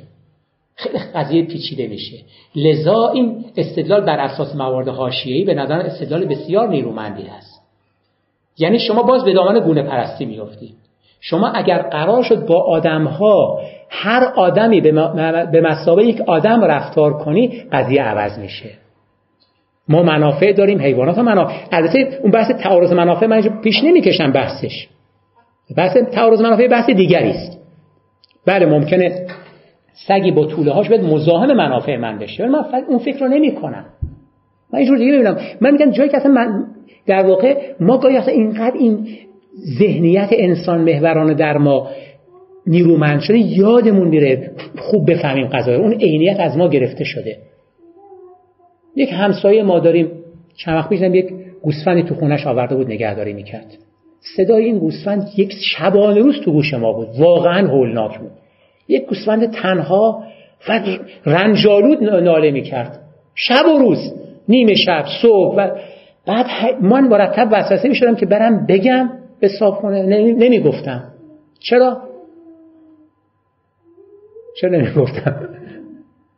[0.74, 2.16] خیلی قضیه پیچیده میشه.
[2.56, 7.62] لذا این استدلال بر اساس موارد حاشیه‌ای به نظر استدلال بسیار نیرومندی است
[8.58, 10.74] یعنی شما باز به دامن گونه پرستی میافتید.
[11.20, 13.60] شما اگر قرار شد با آدم ها
[13.90, 14.80] هر آدمی
[15.52, 18.70] به مسابقه یک آدم رفتار کنی قضیه عوض میشه.
[19.88, 21.54] ما منافع داریم حیوانات ها منافع.
[21.72, 24.88] البته اون بحث تعارض منافع من پیش نمی‌کشم بحثش.
[25.76, 27.58] بحث تعارض منافع بحث دیگری است.
[28.46, 29.26] بله ممکنه
[30.08, 32.42] سگی با طوله هاش باید مزاحم منافع من بشه.
[32.42, 33.84] ولی من اون فکر رو نمی کنم
[34.72, 36.64] من اینجور دیگه می‌بینم من میگم جایی که اصلا من
[37.06, 39.08] در واقع ما گاهی اصلا اینقدر این
[39.78, 41.88] ذهنیت انسان محورانه در ما
[42.68, 47.36] نیرومند شده یادمون میره خوب بفهمیم قضایه اون عینیت از ما گرفته شده.
[48.96, 50.10] یک همسایه ما داریم.
[50.56, 51.32] چند وقت پیش یک
[51.62, 53.66] گوسفندی تو خونش آورده بود نگهداری می‌کرد.
[54.36, 57.08] صدای این گوسفند یک شبانه روز تو گوش ما بود.
[57.18, 58.30] واقعا هولناک بود.
[58.88, 60.22] یک گوسفند تنها
[60.68, 60.80] و
[61.26, 62.98] رنجالود ناله می‌کرد.
[63.34, 63.98] شب و روز.
[64.48, 65.70] نیمه شب صبح و
[66.26, 66.46] بعد
[66.80, 71.04] من مرتب وسوسه می‌شدم که برم بگم به صابخونه نمی‌گفتم.
[71.60, 72.07] چرا؟
[74.56, 75.48] چرا نمی‌گفتم؟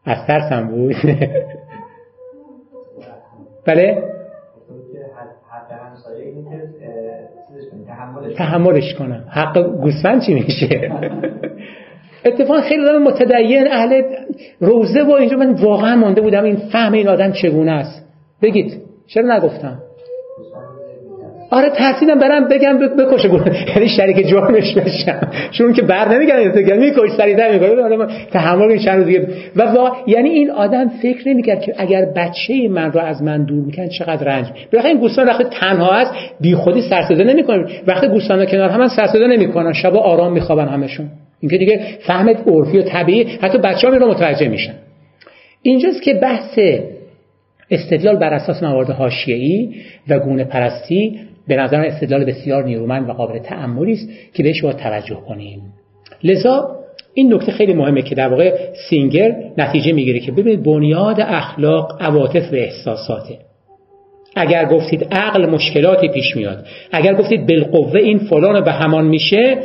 [0.04, 0.96] از ترسم بود.
[3.66, 4.02] بله؟
[8.36, 9.24] تحملش کنم.
[9.28, 10.90] حق گوسفند چی میشه؟
[12.24, 14.02] اتفاقا خیلی آدم متدین اهل
[14.60, 18.08] روزه و اینجا من واقعا مانده بودم این فهم این آدم چگونه است.
[18.42, 19.78] بگید چرا نگفتم؟
[21.50, 23.28] آره ترسیدم برم بگم بکشه
[23.76, 25.20] یعنی شریک جرمش بشم.
[25.50, 29.28] چون که بر نمیگن تو میکش سریعتر می‌کنه آدم تحمل چند روز دیگه.
[29.56, 29.96] و وا...
[30.06, 34.26] یعنی این آدم فکر نمی‌کرد که اگر بچه من رو از من دور می‌کنه چقدر
[34.26, 37.66] رنج بالاخره این گوسفند وقتی تنها است بی خودی سر صدا نمی‌کنه.
[37.86, 39.72] وقتی گوسفندا کنار هم سر صدا نمی‌کنن.
[39.72, 41.06] شب آرام میخوابن همشون.
[41.40, 44.74] اینکه دیگه فهمت عرفی و طبیعی حتی بچه‌ها رو متوجه میشن.
[45.62, 46.58] اینجاست که بحث
[47.70, 49.74] استدلال بر اساس موارد حاشیه‌ای
[50.08, 51.20] و گونه پرستی
[51.50, 55.62] به نظر استدلال بسیار نیرومند و قابل تأملی است که بهش باید توجه کنیم.
[56.24, 56.76] لذا
[57.14, 58.58] این نکته خیلی مهمه که در واقع
[58.88, 63.38] سینگر نتیجه می‌گیره که ببینید بنیاد اخلاق عواطف و احساساته.
[64.36, 69.58] اگر گفتید عقل مشکلاتی پیش میاد اگر گفتید بالقوه این فلان به همان میشه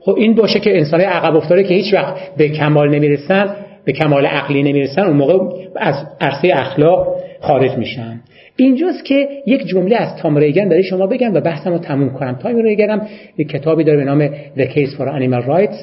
[0.00, 4.26] خب این باشه که انسان عقب افتاده که هیچ وقت به کمال نمی‌رسن به کمال
[4.26, 5.38] عقلی نمی‌رسن اون موقع
[5.76, 8.20] از عرصه اخلاق خارج میشن.
[8.62, 12.34] اینجاست که یک جمله از تام ریگن برای شما بگم و بحثم رو تموم کنم.
[12.34, 13.08] تام ریگن
[13.38, 15.76] یک کتابی داره به نام The Case for Animal Rights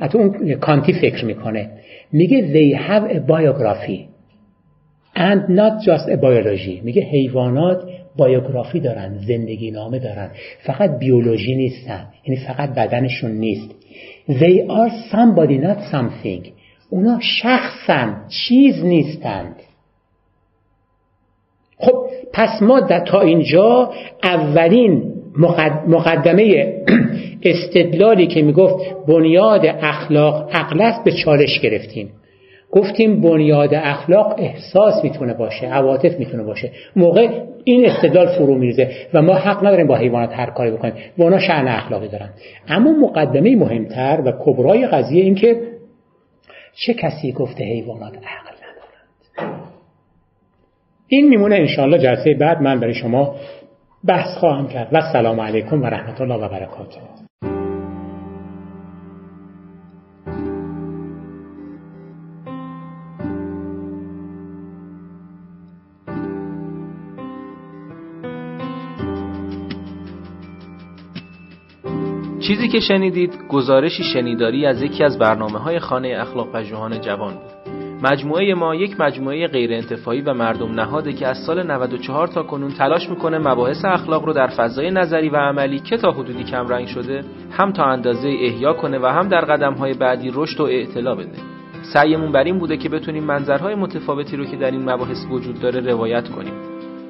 [0.00, 1.70] حتی اون کانتی فکر می‌کنه.
[2.12, 4.00] میگه they have a biography
[5.16, 6.82] and not just a biology.
[6.82, 7.82] میگه حیوانات
[8.16, 10.30] بایوگرافی دارن زندگی نامه دارن.
[10.66, 13.70] فقط بیولوژی نیستن یعنی فقط بدنشون نیست.
[14.28, 16.48] They are somebody not something.
[16.90, 19.56] اونا شخصن چیز نیستند.
[21.78, 23.90] خب پس ما تا اینجا
[24.22, 25.12] اولین
[25.86, 26.74] مقدمه
[27.42, 28.74] استدلالی که می‌گفت
[29.06, 32.10] بنیاد اخلاق عقل است به چالش گرفتیم.
[32.70, 36.70] گفتیم بنیاد اخلاق احساس می‌تونه باشه عواطف می‌تونه باشه.
[36.96, 37.28] موقع
[37.64, 40.94] این استدلال فرو میریزه و ما حق نداریم با حیوانات هر کاری بکنیم.
[41.18, 42.30] و اونا شأن اخلاقی دارن.
[42.68, 45.56] اما مقدمه مهمتر و کبرای قضیه این که
[46.74, 48.57] چه کسی گفته حیوانات عقل؟
[51.08, 53.36] این میمونه انشاءالله جلسه بعد من برای شما
[54.04, 54.88] بحث خواهم کرد.
[54.92, 57.00] و سلام علیکم و رحمت الله و برکاته.
[72.40, 77.67] چیزی که شنیدید گزارشی شنیداری از یکی از برنامه های خانه اخلاق پژوهان جوان بود.
[78.02, 82.70] مجموعه ما یک مجموعه غیر انتفاعی و مردم نهاده که از سال 94 تا کنون
[82.70, 87.24] تلاش می‌کنه مباحث اخلاق رو در فضای نظری و عملی که تا حدودی کمرنگ شده
[87.50, 91.38] هم تا اندازه احیا کنه و هم در قدم های بعدی رشد و اعتلا بده.
[91.92, 95.80] سعیمون بر این بوده که بتونیم منظرهای متفاوتی رو که در این مباحث وجود داره
[95.80, 96.77] روایت کنیم.